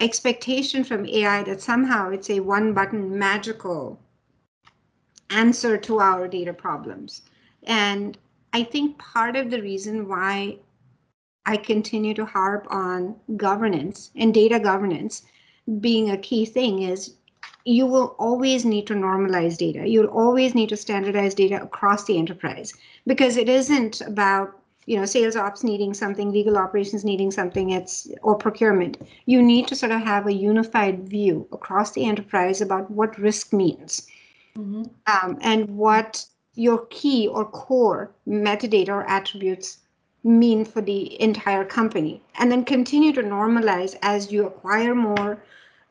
expectation 0.00 0.84
from 0.84 1.06
AI 1.06 1.42
that 1.44 1.60
somehow 1.60 2.10
it's 2.10 2.30
a 2.30 2.40
one 2.40 2.72
button 2.74 3.18
magical 3.18 3.98
answer 5.30 5.76
to 5.78 6.00
our 6.00 6.28
data 6.28 6.52
problems. 6.52 7.22
And 7.64 8.18
I 8.52 8.64
think 8.64 8.98
part 8.98 9.36
of 9.36 9.50
the 9.50 9.62
reason 9.62 10.08
why 10.08 10.58
I 11.46 11.56
continue 11.56 12.14
to 12.14 12.24
harp 12.24 12.66
on 12.70 13.16
governance 13.36 14.10
and 14.16 14.34
data 14.34 14.58
governance 14.58 15.22
being 15.80 16.10
a 16.10 16.18
key 16.18 16.44
thing 16.44 16.82
is 16.82 17.14
you 17.64 17.86
will 17.86 18.16
always 18.18 18.64
need 18.64 18.86
to 18.86 18.94
normalize 18.94 19.56
data. 19.56 19.86
You'll 19.86 20.06
always 20.06 20.54
need 20.54 20.68
to 20.70 20.76
standardize 20.76 21.34
data 21.34 21.62
across 21.62 22.04
the 22.04 22.18
enterprise 22.18 22.72
because 23.06 23.36
it 23.36 23.48
isn't 23.48 24.00
about 24.00 24.60
you 24.86 24.96
know 24.96 25.04
sales 25.04 25.36
ops 25.36 25.62
needing 25.62 25.92
something 25.94 26.32
legal 26.32 26.56
operations 26.56 27.04
needing 27.04 27.30
something 27.30 27.70
it's 27.70 28.08
or 28.22 28.34
procurement 28.34 28.96
you 29.26 29.42
need 29.42 29.68
to 29.68 29.76
sort 29.76 29.92
of 29.92 30.00
have 30.00 30.26
a 30.26 30.32
unified 30.32 31.06
view 31.08 31.46
across 31.52 31.92
the 31.92 32.04
enterprise 32.04 32.60
about 32.60 32.90
what 32.90 33.18
risk 33.18 33.52
means 33.52 34.06
mm-hmm. 34.56 34.82
um, 35.06 35.38
and 35.42 35.68
what 35.68 36.24
your 36.54 36.86
key 36.86 37.28
or 37.28 37.44
core 37.44 38.10
metadata 38.26 38.88
or 38.88 39.08
attributes 39.08 39.78
mean 40.22 40.64
for 40.64 40.82
the 40.82 41.20
entire 41.20 41.64
company 41.64 42.20
and 42.38 42.50
then 42.52 42.64
continue 42.64 43.12
to 43.12 43.22
normalize 43.22 43.96
as 44.02 44.30
you 44.30 44.46
acquire 44.46 44.94
more 44.94 45.42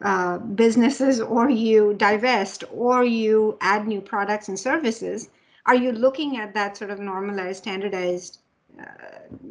uh, 0.02 0.38
businesses 0.38 1.20
or 1.20 1.50
you 1.50 1.94
divest 1.96 2.64
or 2.72 3.04
you 3.04 3.58
add 3.62 3.88
new 3.88 4.00
products 4.00 4.48
and 4.48 4.60
services 4.60 5.30
are 5.66 5.76
you 5.76 5.92
looking 5.92 6.38
at 6.38 6.54
that 6.54 6.78
sort 6.78 6.92
of 6.92 7.00
normalized 7.00 7.58
standardized 7.58 8.40
uh, 8.80 8.86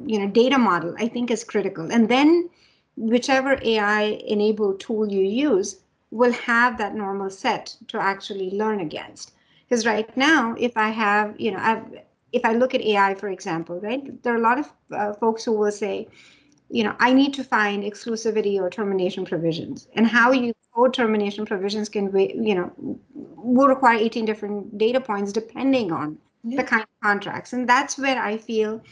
you 0.06 0.18
know 0.18 0.28
data 0.28 0.58
model 0.58 0.94
i 0.98 1.08
think 1.08 1.30
is 1.30 1.44
critical. 1.44 1.90
And 1.92 2.08
then 2.08 2.48
whichever 2.96 3.58
ai 3.62 4.20
enabled 4.26 4.80
tool 4.80 5.10
you 5.10 5.22
use 5.22 5.80
will 6.10 6.32
have 6.32 6.78
that 6.78 6.94
normal 6.94 7.30
set 7.30 7.76
to 7.88 8.00
actually 8.00 8.50
learn 8.50 8.80
against 8.80 9.32
because 9.68 9.86
right 9.86 10.16
now 10.16 10.54
if 10.58 10.76
i 10.76 10.88
have 10.88 11.38
you 11.38 11.50
know 11.50 11.58
I've, 11.60 11.84
if 12.32 12.44
i 12.44 12.52
look 12.52 12.74
at 12.74 12.80
ai 12.80 13.14
for 13.14 13.28
example 13.28 13.80
right 13.80 14.22
there 14.22 14.34
are 14.34 14.36
a 14.36 14.40
lot 14.40 14.58
of 14.58 14.72
uh, 14.92 15.12
folks 15.14 15.44
who 15.44 15.52
will 15.52 15.72
say 15.72 16.08
you 16.68 16.84
know 16.84 16.94
i 16.98 17.12
need 17.12 17.34
to 17.34 17.44
find 17.44 17.82
exclusivity 17.82 18.60
or 18.60 18.70
termination 18.70 19.24
provisions 19.24 19.88
and 19.94 20.06
how 20.06 20.32
you 20.32 20.52
code 20.74 20.94
termination 20.94 21.44
provisions 21.44 21.88
can 21.88 22.14
you 22.16 22.54
know 22.54 22.70
will 23.14 23.68
require 23.68 23.96
18 23.96 24.24
different 24.24 24.78
data 24.78 25.00
points 25.00 25.32
depending 25.32 25.92
on 25.92 26.18
yeah. 26.44 26.56
the 26.60 26.64
kind 26.64 26.82
of 26.82 26.88
contracts 27.02 27.52
and 27.52 27.68
that's 27.68 27.98
where 27.98 28.22
i 28.22 28.36
feel 28.36 28.82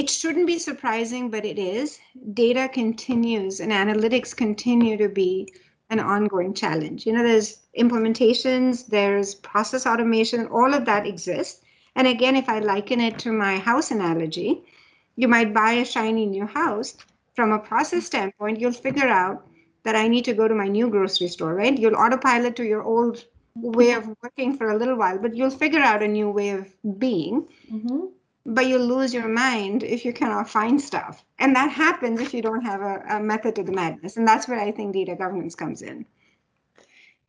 it 0.00 0.08
shouldn't 0.08 0.46
be 0.46 0.58
surprising, 0.58 1.28
but 1.30 1.44
it 1.44 1.58
is. 1.58 1.98
Data 2.32 2.70
continues 2.72 3.60
and 3.60 3.70
analytics 3.70 4.34
continue 4.34 4.96
to 4.96 5.10
be 5.10 5.52
an 5.90 6.00
ongoing 6.00 6.54
challenge. 6.54 7.04
You 7.04 7.12
know, 7.12 7.22
there's 7.22 7.58
implementations, 7.78 8.86
there's 8.86 9.34
process 9.34 9.86
automation, 9.86 10.46
all 10.46 10.72
of 10.72 10.84
that 10.86 11.06
exists. 11.06 11.62
And 11.96 12.06
again, 12.06 12.36
if 12.36 12.48
I 12.48 12.60
liken 12.60 13.00
it 13.00 13.18
to 13.20 13.32
my 13.32 13.58
house 13.58 13.90
analogy, 13.90 14.62
you 15.16 15.28
might 15.28 15.52
buy 15.52 15.72
a 15.72 15.84
shiny 15.84 16.26
new 16.26 16.46
house. 16.46 16.96
From 17.34 17.52
a 17.52 17.58
process 17.58 18.06
standpoint, 18.06 18.60
you'll 18.60 18.72
figure 18.72 19.08
out 19.08 19.46
that 19.82 19.96
I 19.96 20.08
need 20.08 20.24
to 20.26 20.32
go 20.32 20.46
to 20.46 20.54
my 20.54 20.68
new 20.68 20.88
grocery 20.88 21.28
store, 21.28 21.54
right? 21.54 21.76
You'll 21.76 21.96
autopilot 21.96 22.54
to 22.56 22.64
your 22.64 22.82
old 22.82 23.24
way 23.56 23.92
of 23.92 24.08
working 24.22 24.56
for 24.56 24.70
a 24.70 24.76
little 24.76 24.96
while, 24.96 25.18
but 25.18 25.34
you'll 25.34 25.50
figure 25.50 25.80
out 25.80 26.02
a 26.02 26.08
new 26.08 26.30
way 26.30 26.50
of 26.50 26.72
being. 26.98 27.48
Mm-hmm 27.70 28.06
but 28.46 28.66
you 28.66 28.78
lose 28.78 29.12
your 29.12 29.28
mind 29.28 29.82
if 29.82 30.04
you 30.04 30.12
cannot 30.12 30.48
find 30.48 30.80
stuff. 30.80 31.24
And 31.38 31.54
that 31.56 31.70
happens 31.70 32.20
if 32.20 32.32
you 32.32 32.42
don't 32.42 32.64
have 32.64 32.80
a, 32.80 33.02
a 33.10 33.20
method 33.20 33.56
to 33.56 33.62
the 33.62 33.72
madness. 33.72 34.16
And 34.16 34.26
that's 34.26 34.48
where 34.48 34.60
I 34.60 34.72
think 34.72 34.94
data 34.94 35.14
governance 35.14 35.54
comes 35.54 35.82
in. 35.82 36.06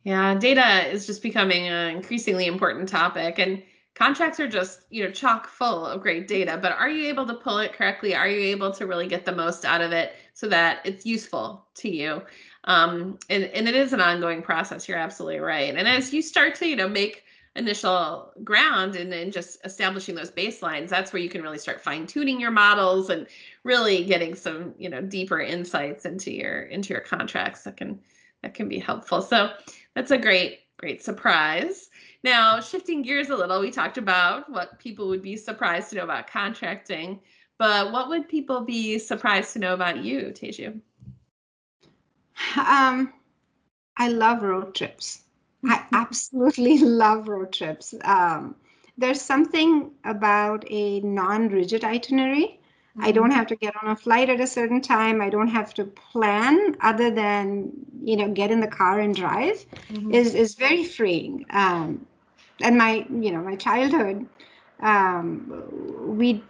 Yeah, 0.03 0.35
data 0.35 0.87
is 0.89 1.05
just 1.05 1.21
becoming 1.21 1.67
an 1.67 1.95
increasingly 1.95 2.47
important 2.47 2.89
topic. 2.89 3.39
And 3.39 3.61
contracts 3.93 4.39
are 4.39 4.47
just, 4.47 4.81
you 4.89 5.03
know, 5.03 5.11
chock 5.11 5.47
full 5.47 5.85
of 5.85 6.01
great 6.01 6.27
data. 6.27 6.57
But 6.59 6.71
are 6.71 6.89
you 6.89 7.07
able 7.09 7.27
to 7.27 7.35
pull 7.35 7.59
it 7.59 7.73
correctly? 7.73 8.15
Are 8.15 8.27
you 8.27 8.39
able 8.47 8.71
to 8.71 8.87
really 8.87 9.07
get 9.07 9.25
the 9.25 9.35
most 9.35 9.65
out 9.65 9.81
of 9.81 9.91
it 9.91 10.13
so 10.33 10.47
that 10.47 10.79
it's 10.85 11.05
useful 11.05 11.67
to 11.75 11.89
you? 11.89 12.21
Um, 12.63 13.19
and, 13.29 13.43
and 13.43 13.67
it 13.67 13.75
is 13.75 13.93
an 13.93 14.01
ongoing 14.01 14.41
process. 14.41 14.87
You're 14.87 14.97
absolutely 14.97 15.39
right. 15.39 15.75
And 15.75 15.87
as 15.87 16.13
you 16.13 16.21
start 16.21 16.55
to, 16.55 16.67
you 16.67 16.75
know, 16.75 16.87
make 16.87 17.23
initial 17.55 18.31
ground 18.43 18.95
and 18.95 19.11
then 19.11 19.29
just 19.29 19.57
establishing 19.65 20.15
those 20.15 20.31
baselines 20.31 20.87
that's 20.87 21.11
where 21.11 21.21
you 21.21 21.27
can 21.27 21.41
really 21.41 21.57
start 21.57 21.81
fine 21.81 22.07
tuning 22.07 22.39
your 22.39 22.51
models 22.51 23.09
and 23.09 23.27
really 23.65 24.05
getting 24.05 24.33
some 24.33 24.73
you 24.77 24.89
know 24.89 25.01
deeper 25.01 25.41
insights 25.41 26.05
into 26.05 26.31
your 26.31 26.61
into 26.63 26.93
your 26.93 27.01
contracts 27.01 27.63
that 27.63 27.75
can 27.75 27.99
that 28.41 28.53
can 28.53 28.67
be 28.67 28.79
helpful. 28.79 29.21
So 29.21 29.51
that's 29.95 30.11
a 30.11 30.17
great 30.17 30.61
great 30.77 31.03
surprise. 31.03 31.89
Now 32.23 32.59
shifting 32.59 33.01
gears 33.01 33.29
a 33.29 33.35
little 33.35 33.59
we 33.59 33.71
talked 33.71 33.97
about 33.97 34.49
what 34.49 34.79
people 34.79 35.07
would 35.09 35.21
be 35.21 35.35
surprised 35.35 35.89
to 35.89 35.97
know 35.97 36.03
about 36.03 36.27
contracting 36.27 37.19
but 37.57 37.91
what 37.91 38.09
would 38.09 38.27
people 38.27 38.61
be 38.61 38.97
surprised 38.97 39.53
to 39.53 39.59
know 39.59 39.73
about 39.73 40.03
you 40.03 40.31
teju? 40.33 40.79
Um 42.57 43.13
i 43.97 44.07
love 44.07 44.41
road 44.41 44.73
trips 44.73 45.20
I 45.65 45.85
absolutely 45.93 46.77
love 47.03 47.27
road 47.27 47.51
trips. 47.53 47.93
Um, 48.03 48.55
there's 48.97 49.21
something 49.21 49.91
about 50.03 50.63
a 50.69 50.99
non-rigid 51.01 51.83
itinerary. 51.83 52.59
Mm-hmm. 52.97 53.03
I 53.05 53.11
don't 53.11 53.31
have 53.31 53.47
to 53.47 53.55
get 53.55 53.73
on 53.81 53.91
a 53.91 53.95
flight 53.95 54.29
at 54.29 54.39
a 54.39 54.47
certain 54.47 54.81
time. 54.81 55.21
I 55.21 55.29
don't 55.29 55.47
have 55.47 55.73
to 55.75 55.85
plan 55.85 56.75
other 56.81 57.09
than 57.09 57.71
you 58.03 58.17
know 58.17 58.29
get 58.29 58.51
in 58.51 58.59
the 58.59 58.67
car 58.67 58.99
and 58.99 59.15
drive. 59.15 59.65
Mm-hmm. 59.89 60.13
is 60.13 60.35
is 60.35 60.55
very 60.55 60.83
freeing. 60.83 61.45
Um, 61.51 62.05
and 62.61 62.77
my 62.77 63.05
you 63.09 63.31
know 63.31 63.41
my 63.41 63.55
childhood, 63.55 64.27
um, 64.81 65.63
we 66.17 66.43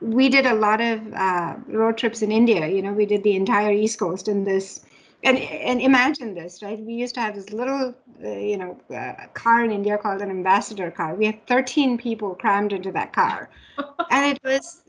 we 0.00 0.28
did 0.28 0.46
a 0.46 0.54
lot 0.54 0.80
of 0.80 1.12
uh, 1.12 1.56
road 1.66 1.98
trips 1.98 2.22
in 2.22 2.32
India. 2.32 2.66
You 2.68 2.82
know, 2.82 2.92
we 2.92 3.04
did 3.06 3.22
the 3.22 3.36
entire 3.36 3.72
East 3.72 3.98
Coast 3.98 4.28
in 4.28 4.44
this 4.44 4.84
and 5.22 5.38
and 5.38 5.80
imagine 5.80 6.34
this, 6.34 6.62
right? 6.62 6.78
We 6.78 6.94
used 6.94 7.14
to 7.16 7.20
have 7.20 7.34
this 7.34 7.52
little, 7.52 7.94
you 8.20 8.56
know, 8.56 8.80
uh, 8.94 9.26
car 9.34 9.64
in 9.64 9.70
India 9.70 9.98
called 9.98 10.22
an 10.22 10.30
ambassador 10.30 10.90
car. 10.90 11.14
We 11.14 11.26
had 11.26 11.46
13 11.46 11.98
people 11.98 12.34
crammed 12.34 12.72
into 12.72 12.92
that 12.92 13.12
car, 13.12 13.50
and 14.10 14.36
it 14.36 14.40
was. 14.44 14.82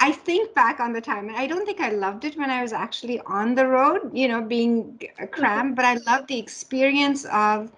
I 0.00 0.12
think 0.12 0.54
back 0.54 0.78
on 0.78 0.92
the 0.92 1.00
time, 1.00 1.26
and 1.26 1.36
I 1.36 1.48
don't 1.48 1.66
think 1.66 1.80
I 1.80 1.90
loved 1.90 2.24
it 2.24 2.36
when 2.36 2.50
I 2.50 2.62
was 2.62 2.72
actually 2.72 3.18
on 3.22 3.56
the 3.56 3.66
road, 3.66 4.12
you 4.14 4.28
know, 4.28 4.40
being 4.40 5.00
crammed. 5.32 5.74
but 5.74 5.84
I 5.84 5.94
loved 5.94 6.28
the 6.28 6.38
experience 6.38 7.24
of 7.32 7.72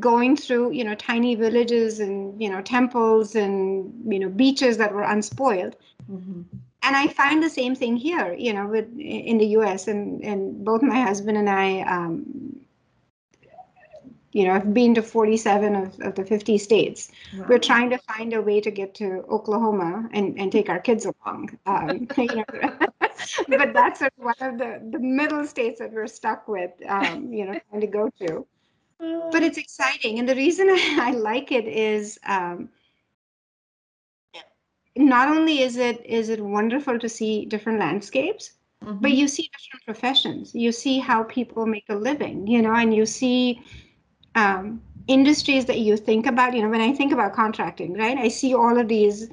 going 0.00 0.36
through, 0.36 0.72
you 0.72 0.84
know, 0.84 0.94
tiny 0.94 1.34
villages 1.34 2.00
and 2.00 2.40
you 2.40 2.48
know 2.48 2.62
temples 2.62 3.34
and 3.34 3.92
you 4.10 4.18
know 4.18 4.30
beaches 4.30 4.78
that 4.78 4.94
were 4.94 5.02
unspoiled. 5.02 5.76
Mm-hmm 6.10 6.42
and 6.82 6.96
I 6.96 7.08
find 7.08 7.42
the 7.42 7.50
same 7.50 7.74
thing 7.74 7.96
here, 7.96 8.34
you 8.34 8.52
know, 8.52 8.66
with 8.66 8.86
in 8.98 9.38
the 9.38 9.46
U.S. 9.58 9.88
and 9.88 10.22
and 10.22 10.64
both 10.64 10.82
my 10.82 11.00
husband 11.00 11.36
and 11.36 11.50
I, 11.50 11.80
um, 11.80 12.47
you 14.32 14.44
know, 14.44 14.52
I've 14.52 14.74
been 14.74 14.94
to 14.94 15.02
47 15.02 15.74
of, 15.74 16.00
of 16.00 16.14
the 16.14 16.24
50 16.24 16.58
states. 16.58 17.10
Wow. 17.36 17.46
We're 17.48 17.58
trying 17.58 17.90
to 17.90 17.98
find 17.98 18.34
a 18.34 18.42
way 18.42 18.60
to 18.60 18.70
get 18.70 18.94
to 18.96 19.24
Oklahoma 19.30 20.08
and, 20.12 20.38
and 20.38 20.52
take 20.52 20.68
our 20.68 20.80
kids 20.80 21.06
along. 21.06 21.58
Um, 21.66 22.08
you 22.16 22.26
know, 22.26 22.44
but 23.48 23.72
that's 23.72 24.00
sort 24.00 24.12
of 24.18 24.24
one 24.24 24.34
of 24.40 24.58
the, 24.58 24.86
the 24.90 24.98
middle 24.98 25.46
states 25.46 25.78
that 25.78 25.92
we're 25.92 26.06
stuck 26.06 26.46
with, 26.46 26.70
um, 26.86 27.32
you 27.32 27.46
know, 27.46 27.58
trying 27.70 27.80
to 27.80 27.86
go 27.86 28.10
to. 28.20 28.46
But 28.98 29.42
it's 29.42 29.58
exciting. 29.58 30.18
And 30.18 30.28
the 30.28 30.34
reason 30.34 30.68
I, 30.68 30.98
I 31.00 31.10
like 31.12 31.52
it 31.52 31.66
is 31.66 32.18
um, 32.26 32.68
not 34.96 35.28
only 35.28 35.62
is 35.62 35.76
it 35.76 36.04
is 36.04 36.28
it 36.28 36.40
wonderful 36.40 36.98
to 36.98 37.08
see 37.08 37.44
different 37.44 37.78
landscapes, 37.78 38.52
mm-hmm. 38.84 38.98
but 39.00 39.12
you 39.12 39.28
see 39.28 39.48
different 39.56 39.84
professions. 39.84 40.54
You 40.54 40.72
see 40.72 40.98
how 40.98 41.22
people 41.22 41.64
make 41.64 41.84
a 41.88 41.94
living, 41.94 42.46
you 42.46 42.60
know, 42.60 42.74
and 42.74 42.92
you 42.92 43.06
see 43.06 43.62
um, 44.34 44.80
industries 45.06 45.64
that 45.66 45.78
you 45.78 45.96
think 45.96 46.26
about. 46.26 46.54
You 46.54 46.62
know, 46.62 46.68
when 46.68 46.80
I 46.80 46.92
think 46.92 47.12
about 47.12 47.32
contracting, 47.32 47.94
right, 47.94 48.16
I 48.16 48.28
see 48.28 48.54
all 48.54 48.78
of 48.78 48.88
these 48.88 49.28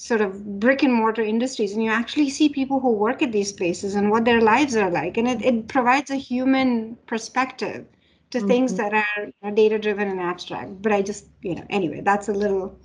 sort 0.00 0.22
of 0.22 0.58
brick 0.58 0.82
and 0.82 0.94
mortar 0.94 1.20
industries 1.20 1.74
and 1.74 1.84
you 1.84 1.90
actually 1.90 2.30
see 2.30 2.48
people 2.48 2.80
who 2.80 2.90
work 2.90 3.20
at 3.20 3.32
these 3.32 3.52
places 3.52 3.94
and 3.94 4.10
what 4.10 4.24
their 4.24 4.40
lives 4.40 4.74
are 4.74 4.90
like 4.90 5.18
and 5.18 5.28
it, 5.28 5.42
it 5.42 5.68
provides 5.68 6.10
a 6.10 6.16
human 6.16 6.96
perspective 7.06 7.84
to 8.30 8.38
mm-hmm. 8.38 8.48
things 8.48 8.74
that 8.76 8.94
are 8.94 9.04
you 9.18 9.32
know, 9.42 9.50
data 9.50 9.78
driven 9.78 10.08
and 10.08 10.18
abstract 10.18 10.80
but 10.80 10.90
i 10.90 11.02
just 11.02 11.26
you 11.42 11.54
know 11.54 11.66
anyway 11.68 12.00
that's 12.00 12.30
a 12.30 12.32
little 12.32 12.80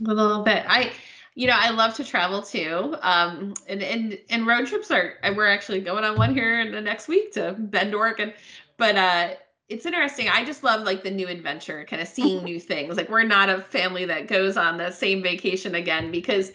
a 0.00 0.12
little 0.12 0.42
bit 0.42 0.64
i 0.66 0.90
you 1.36 1.46
know 1.46 1.56
i 1.56 1.70
love 1.70 1.94
to 1.94 2.02
travel 2.02 2.42
too 2.42 2.96
um 3.02 3.54
and 3.68 3.80
and, 3.80 4.18
and 4.28 4.44
road 4.44 4.66
trips 4.66 4.90
are 4.90 5.14
we're 5.36 5.46
actually 5.46 5.80
going 5.80 6.02
on 6.02 6.18
one 6.18 6.34
here 6.34 6.60
in 6.60 6.72
the 6.72 6.80
next 6.80 7.06
week 7.06 7.32
to 7.32 7.54
bend 7.56 7.94
oregon 7.94 8.32
but 8.78 8.96
uh 8.96 9.30
it's 9.68 9.84
interesting. 9.84 10.28
I 10.28 10.44
just 10.44 10.64
love 10.64 10.82
like 10.82 11.02
the 11.02 11.10
new 11.10 11.28
adventure, 11.28 11.84
kind 11.88 12.00
of 12.00 12.08
seeing 12.08 12.38
mm-hmm. 12.38 12.46
new 12.46 12.60
things. 12.60 12.96
Like 12.96 13.10
we're 13.10 13.22
not 13.24 13.50
a 13.50 13.62
family 13.62 14.04
that 14.06 14.26
goes 14.26 14.56
on 14.56 14.78
the 14.78 14.90
same 14.90 15.22
vacation 15.22 15.74
again 15.74 16.10
because 16.10 16.52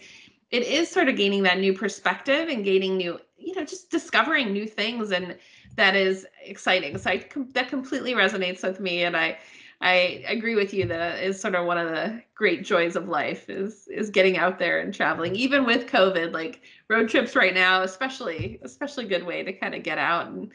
it 0.50 0.62
is 0.64 0.90
sort 0.90 1.08
of 1.08 1.16
gaining 1.16 1.42
that 1.44 1.58
new 1.58 1.72
perspective 1.72 2.48
and 2.48 2.64
gaining 2.64 2.96
new, 2.96 3.18
you 3.38 3.54
know, 3.54 3.64
just 3.64 3.90
discovering 3.90 4.52
new 4.52 4.66
things 4.66 5.10
and 5.12 5.36
that 5.76 5.96
is 5.96 6.26
exciting. 6.42 6.98
So 6.98 7.10
I 7.10 7.24
that 7.54 7.68
completely 7.68 8.14
resonates 8.14 8.62
with 8.62 8.80
me 8.80 9.04
and 9.04 9.16
I 9.16 9.38
I 9.80 10.24
agree 10.28 10.54
with 10.54 10.72
you 10.72 10.86
that 10.86 11.22
is 11.22 11.40
sort 11.40 11.54
of 11.54 11.66
one 11.66 11.78
of 11.78 11.90
the 11.90 12.22
great 12.34 12.64
joys 12.64 12.96
of 12.96 13.08
life 13.08 13.50
is 13.50 13.86
is 13.88 14.10
getting 14.10 14.38
out 14.38 14.58
there 14.58 14.78
and 14.78 14.94
traveling 14.94 15.34
even 15.34 15.64
with 15.64 15.86
covid 15.86 16.32
like 16.32 16.62
road 16.88 17.08
trips 17.08 17.34
right 17.34 17.52
now 17.52 17.82
especially 17.82 18.58
especially 18.62 19.04
good 19.04 19.24
way 19.24 19.42
to 19.42 19.52
kind 19.52 19.74
of 19.74 19.82
get 19.82 19.98
out 19.98 20.28
and 20.28 20.52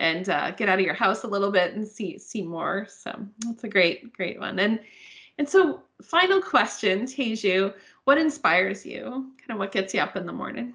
and 0.00 0.30
uh, 0.30 0.50
get 0.52 0.68
out 0.68 0.80
of 0.80 0.84
your 0.84 0.94
house 0.94 1.22
a 1.22 1.28
little 1.28 1.52
bit 1.52 1.74
and 1.74 1.86
see 1.86 2.18
see 2.18 2.42
more. 2.42 2.86
So 2.88 3.14
that's 3.46 3.62
a 3.62 3.68
great 3.68 4.12
great 4.14 4.40
one. 4.40 4.58
And 4.58 4.80
and 5.38 5.48
so 5.48 5.82
final 6.02 6.42
question, 6.42 7.02
Teju, 7.02 7.72
what 8.04 8.18
inspires 8.18 8.84
you? 8.84 9.02
Kind 9.38 9.50
of 9.50 9.58
what 9.58 9.72
gets 9.72 9.94
you 9.94 10.00
up 10.00 10.16
in 10.16 10.26
the 10.26 10.32
morning? 10.32 10.72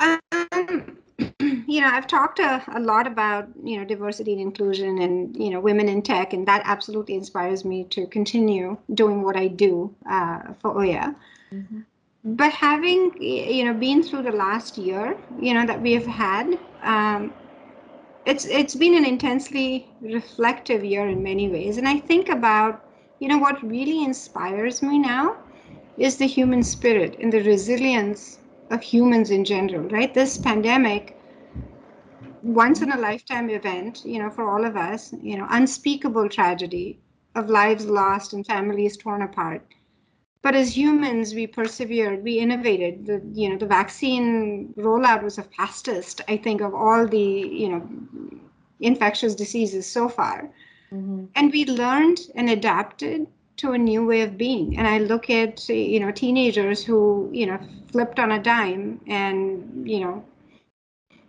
Um, 0.00 0.98
you 1.40 1.80
know, 1.80 1.88
I've 1.88 2.06
talked 2.06 2.40
a, 2.40 2.62
a 2.74 2.80
lot 2.80 3.06
about 3.06 3.48
you 3.62 3.78
know 3.78 3.84
diversity 3.84 4.32
and 4.32 4.42
inclusion 4.42 5.00
and 5.00 5.36
you 5.36 5.50
know 5.50 5.60
women 5.60 5.88
in 5.88 6.02
tech, 6.02 6.32
and 6.32 6.46
that 6.46 6.62
absolutely 6.64 7.14
inspires 7.14 7.64
me 7.64 7.84
to 7.84 8.06
continue 8.08 8.76
doing 8.94 9.22
what 9.22 9.36
I 9.36 9.46
do 9.46 9.94
uh, 10.10 10.52
for 10.60 10.76
Oya. 10.76 11.16
Mm-hmm 11.54 11.80
but 12.24 12.50
having 12.50 13.16
you 13.22 13.64
know 13.64 13.72
been 13.72 14.02
through 14.02 14.22
the 14.22 14.32
last 14.32 14.76
year 14.76 15.16
you 15.40 15.54
know 15.54 15.64
that 15.64 15.80
we 15.80 15.92
have 15.92 16.04
had 16.04 16.58
um, 16.82 17.32
it's 18.26 18.44
it's 18.46 18.74
been 18.74 18.94
an 18.94 19.04
intensely 19.04 19.88
reflective 20.00 20.84
year 20.84 21.08
in 21.08 21.22
many 21.22 21.48
ways. 21.48 21.78
And 21.78 21.88
i 21.88 21.98
think 21.98 22.28
about 22.28 22.84
you 23.20 23.28
know 23.28 23.38
what 23.38 23.62
really 23.62 24.04
inspires 24.04 24.82
me 24.82 24.98
now 24.98 25.36
is 25.96 26.16
the 26.16 26.26
human 26.26 26.62
spirit 26.62 27.16
and 27.20 27.32
the 27.32 27.42
resilience 27.42 28.38
of 28.70 28.82
humans 28.82 29.30
in 29.30 29.44
general 29.44 29.88
right? 29.88 30.12
This 30.14 30.38
pandemic 30.38 31.16
once 32.42 32.82
in 32.82 32.92
a 32.92 32.96
lifetime 32.98 33.50
event 33.50 34.04
you 34.04 34.18
know 34.18 34.30
for 34.30 34.48
all 34.48 34.64
of 34.64 34.76
us 34.76 35.12
you 35.22 35.36
know 35.36 35.46
unspeakable 35.50 36.28
tragedy 36.28 36.98
of 37.34 37.50
lives 37.50 37.86
lost 37.86 38.32
and 38.32 38.46
families 38.46 38.96
torn 38.96 39.22
apart 39.22 39.62
but 40.42 40.54
as 40.54 40.76
humans 40.76 41.34
we 41.34 41.46
persevered 41.46 42.22
we 42.24 42.38
innovated. 42.38 43.06
The 43.06 43.22
you 43.32 43.48
know 43.50 43.56
the 43.58 43.66
vaccine 43.66 44.72
rollout 44.76 45.22
was 45.22 45.36
the 45.36 45.42
fastest 45.42 46.20
i 46.28 46.36
think 46.36 46.60
of 46.60 46.74
all 46.74 47.06
the 47.06 47.18
you 47.62 47.68
know 47.68 47.88
infectious 48.80 49.34
diseases 49.34 49.86
so 49.86 50.08
far. 50.08 50.50
Mm-hmm. 50.92 51.24
and 51.34 51.52
we 51.52 51.66
learned 51.66 52.20
and 52.34 52.48
adapted 52.48 53.26
to 53.58 53.72
a 53.72 53.78
new 53.78 54.06
way 54.06 54.22
of 54.22 54.38
being. 54.38 54.78
And 54.78 54.86
i 54.86 54.98
look 54.98 55.28
at 55.30 55.68
you 55.68 56.00
know 56.00 56.10
teenagers 56.10 56.84
who 56.84 57.28
you 57.32 57.46
know 57.46 57.58
flipped 57.92 58.18
on 58.18 58.32
a 58.32 58.42
dime 58.42 59.00
and 59.06 59.88
you 59.88 60.00
know 60.00 60.24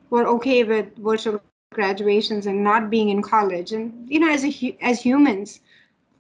were 0.10 0.28
okay 0.28 0.64
with 0.64 0.96
virtual 0.98 1.42
graduations 1.74 2.46
and 2.46 2.64
not 2.64 2.90
being 2.90 3.10
in 3.10 3.22
college. 3.22 3.72
And 3.72 4.08
you 4.10 4.20
know 4.20 4.30
as 4.32 4.44
a 4.46 4.78
as 4.82 5.02
humans 5.02 5.60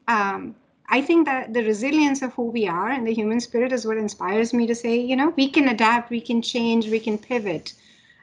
um, 0.07 0.55
I 0.89 1.01
think 1.01 1.27
that 1.27 1.53
the 1.53 1.63
resilience 1.63 2.21
of 2.21 2.33
who 2.33 2.49
we 2.49 2.67
are 2.67 2.89
and 2.89 3.05
the 3.05 3.13
human 3.13 3.39
spirit 3.39 3.71
is 3.71 3.85
what 3.85 3.97
inspires 3.97 4.53
me 4.53 4.65
to 4.67 4.73
say, 4.75 4.97
you 4.99 5.15
know, 5.15 5.29
we 5.37 5.49
can 5.49 5.67
adapt, 5.67 6.09
we 6.09 6.19
can 6.19 6.41
change, 6.41 6.89
we 6.89 6.99
can 6.99 7.17
pivot, 7.17 7.73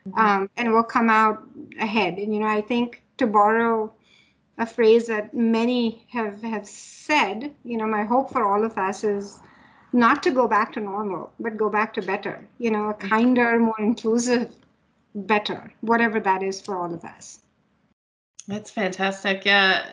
mm-hmm. 0.07 0.18
um, 0.18 0.50
and 0.57 0.72
we'll 0.72 0.83
come 0.83 1.09
out 1.09 1.44
ahead. 1.79 2.18
And 2.18 2.35
you 2.35 2.40
know, 2.40 2.48
I 2.48 2.61
think 2.61 3.02
to 3.18 3.26
borrow 3.26 3.92
a 4.59 4.66
phrase 4.66 5.07
that 5.07 5.33
many 5.33 6.07
have 6.11 6.42
have 6.42 6.66
said, 6.66 7.55
you 7.64 7.76
know, 7.76 7.87
my 7.87 8.05
hope 8.05 8.33
for 8.33 8.44
all 8.44 8.64
of 8.64 8.76
us 8.76 9.05
is 9.05 9.38
not 9.92 10.22
to 10.24 10.31
go 10.31 10.48
back 10.48 10.72
to 10.72 10.81
normal, 10.81 11.33
but 11.38 11.57
go 11.57 11.70
back 11.70 11.94
to 11.94 12.02
better. 12.02 12.46
You 12.59 12.72
know, 12.72 12.90
a 12.90 12.94
mm-hmm. 12.94 13.09
kinder, 13.09 13.59
more 13.61 13.81
inclusive, 13.81 14.52
better, 15.14 15.72
whatever 15.83 16.18
that 16.20 16.42
is 16.42 16.61
for 16.61 16.76
all 16.76 16.92
of 16.92 17.05
us. 17.05 17.40
That's 18.48 18.70
fantastic. 18.70 19.44
Yeah, 19.44 19.87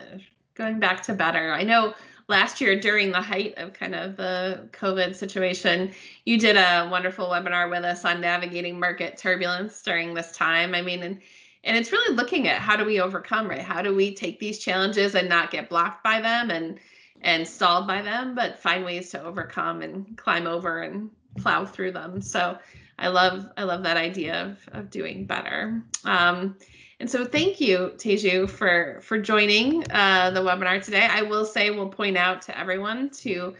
going 0.54 0.80
back 0.80 1.02
to 1.04 1.14
better. 1.14 1.52
I 1.52 1.62
know 1.62 1.94
last 2.28 2.60
year 2.60 2.78
during 2.78 3.10
the 3.10 3.20
height 3.20 3.54
of 3.56 3.72
kind 3.72 3.94
of 3.94 4.16
the 4.16 4.68
COVID 4.72 5.14
situation, 5.14 5.92
you 6.24 6.38
did 6.38 6.56
a 6.56 6.88
wonderful 6.90 7.26
webinar 7.26 7.70
with 7.70 7.84
us 7.84 8.04
on 8.04 8.20
navigating 8.20 8.78
market 8.78 9.16
turbulence 9.16 9.82
during 9.82 10.14
this 10.14 10.32
time. 10.32 10.74
I 10.74 10.82
mean, 10.82 11.02
and 11.02 11.20
and 11.64 11.76
it's 11.76 11.92
really 11.92 12.14
looking 12.14 12.46
at 12.48 12.60
how 12.60 12.76
do 12.76 12.84
we 12.84 13.00
overcome, 13.00 13.48
right? 13.48 13.62
How 13.62 13.80
do 13.80 13.94
we 13.94 14.14
take 14.14 14.38
these 14.38 14.58
challenges 14.58 15.14
and 15.14 15.28
not 15.28 15.50
get 15.50 15.70
blocked 15.70 16.04
by 16.04 16.20
them 16.20 16.50
and 16.50 16.78
and 17.22 17.46
stalled 17.48 17.86
by 17.86 18.02
them, 18.02 18.34
but 18.34 18.58
find 18.58 18.84
ways 18.84 19.10
to 19.10 19.22
overcome 19.22 19.80
and 19.80 20.16
climb 20.18 20.46
over 20.46 20.82
and 20.82 21.10
plow 21.38 21.64
through 21.64 21.92
them. 21.92 22.20
So 22.20 22.58
I 22.98 23.08
love 23.08 23.46
I 23.56 23.64
love 23.64 23.82
that 23.82 23.96
idea 23.96 24.42
of, 24.42 24.58
of 24.78 24.90
doing 24.90 25.26
better. 25.26 25.82
Um, 26.04 26.56
and 27.04 27.10
so 27.10 27.22
thank 27.22 27.60
you, 27.60 27.92
Teju, 27.98 28.48
for, 28.48 28.98
for 29.02 29.18
joining 29.18 29.84
uh, 29.90 30.30
the 30.30 30.40
webinar 30.40 30.82
today. 30.82 31.06
I 31.06 31.20
will 31.20 31.44
say, 31.44 31.68
we'll 31.68 31.90
point 31.90 32.16
out 32.16 32.40
to 32.40 32.58
everyone 32.58 33.10
to 33.10 33.54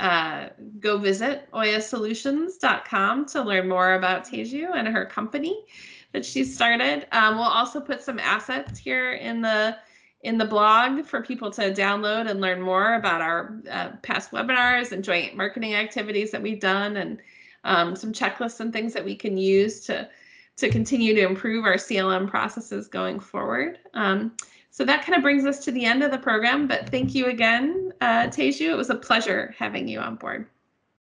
uh, 0.00 0.48
go 0.80 0.98
visit 0.98 1.48
oyasolutions.com 1.52 3.26
to 3.26 3.42
learn 3.42 3.68
more 3.68 3.94
about 3.94 4.24
Teju 4.24 4.74
and 4.74 4.88
her 4.88 5.06
company 5.06 5.64
that 6.10 6.26
she 6.26 6.42
started. 6.42 7.06
Um, 7.12 7.36
we'll 7.36 7.44
also 7.44 7.80
put 7.80 8.02
some 8.02 8.18
assets 8.18 8.80
here 8.80 9.12
in 9.12 9.42
the 9.42 9.76
in 10.22 10.36
the 10.36 10.44
blog 10.44 11.06
for 11.06 11.22
people 11.22 11.52
to 11.52 11.72
download 11.72 12.28
and 12.28 12.40
learn 12.40 12.60
more 12.60 12.94
about 12.94 13.20
our 13.20 13.60
uh, 13.70 13.90
past 14.02 14.32
webinars 14.32 14.90
and 14.90 15.04
joint 15.04 15.36
marketing 15.36 15.76
activities 15.76 16.32
that 16.32 16.42
we've 16.42 16.58
done 16.58 16.96
and 16.96 17.22
um, 17.62 17.94
some 17.94 18.12
checklists 18.12 18.58
and 18.58 18.72
things 18.72 18.92
that 18.92 19.04
we 19.04 19.14
can 19.14 19.38
use 19.38 19.86
to 19.86 20.10
to 20.58 20.68
continue 20.68 21.14
to 21.14 21.22
improve 21.22 21.64
our 21.64 21.74
CLM 21.74 22.28
processes 22.28 22.88
going 22.88 23.20
forward. 23.20 23.78
Um, 23.94 24.36
so 24.70 24.84
that 24.84 25.04
kind 25.04 25.16
of 25.16 25.22
brings 25.22 25.44
us 25.44 25.64
to 25.64 25.72
the 25.72 25.84
end 25.84 26.02
of 26.02 26.10
the 26.10 26.18
program, 26.18 26.68
but 26.68 26.88
thank 26.90 27.14
you 27.14 27.26
again, 27.26 27.92
uh, 28.00 28.26
Teju. 28.26 28.70
It 28.72 28.76
was 28.76 28.90
a 28.90 28.94
pleasure 28.94 29.54
having 29.58 29.88
you 29.88 29.98
on 30.00 30.16
board. 30.16 30.46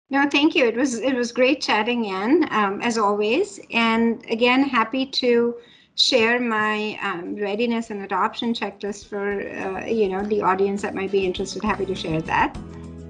No, 0.09 0.29
thank 0.29 0.55
you. 0.55 0.65
It 0.65 0.75
was 0.75 0.99
it 0.99 1.15
was 1.15 1.31
great 1.31 1.61
chatting, 1.61 2.07
Anne, 2.07 2.47
um, 2.51 2.79
as 2.81 2.97
always. 2.97 3.59
And 3.71 4.23
again, 4.29 4.63
happy 4.63 5.05
to 5.07 5.55
share 5.95 6.39
my 6.39 6.99
um, 7.01 7.35
readiness 7.35 7.89
and 7.89 8.03
adoption 8.03 8.53
checklist 8.53 9.07
for 9.07 9.41
uh, 9.41 9.85
you 9.85 10.09
know 10.09 10.21
the 10.23 10.41
audience 10.41 10.83
that 10.83 10.93
might 10.93 11.11
be 11.11 11.25
interested. 11.25 11.63
Happy 11.63 11.85
to 11.85 11.95
share 11.95 12.21
that. 12.21 12.55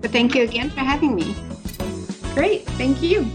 But 0.01 0.11
thank 0.11 0.35
you 0.35 0.43
again 0.43 0.69
for 0.69 0.81
having 0.81 1.15
me. 1.15 1.35
Great, 2.33 2.65
thank 2.77 3.01
you. 3.01 3.29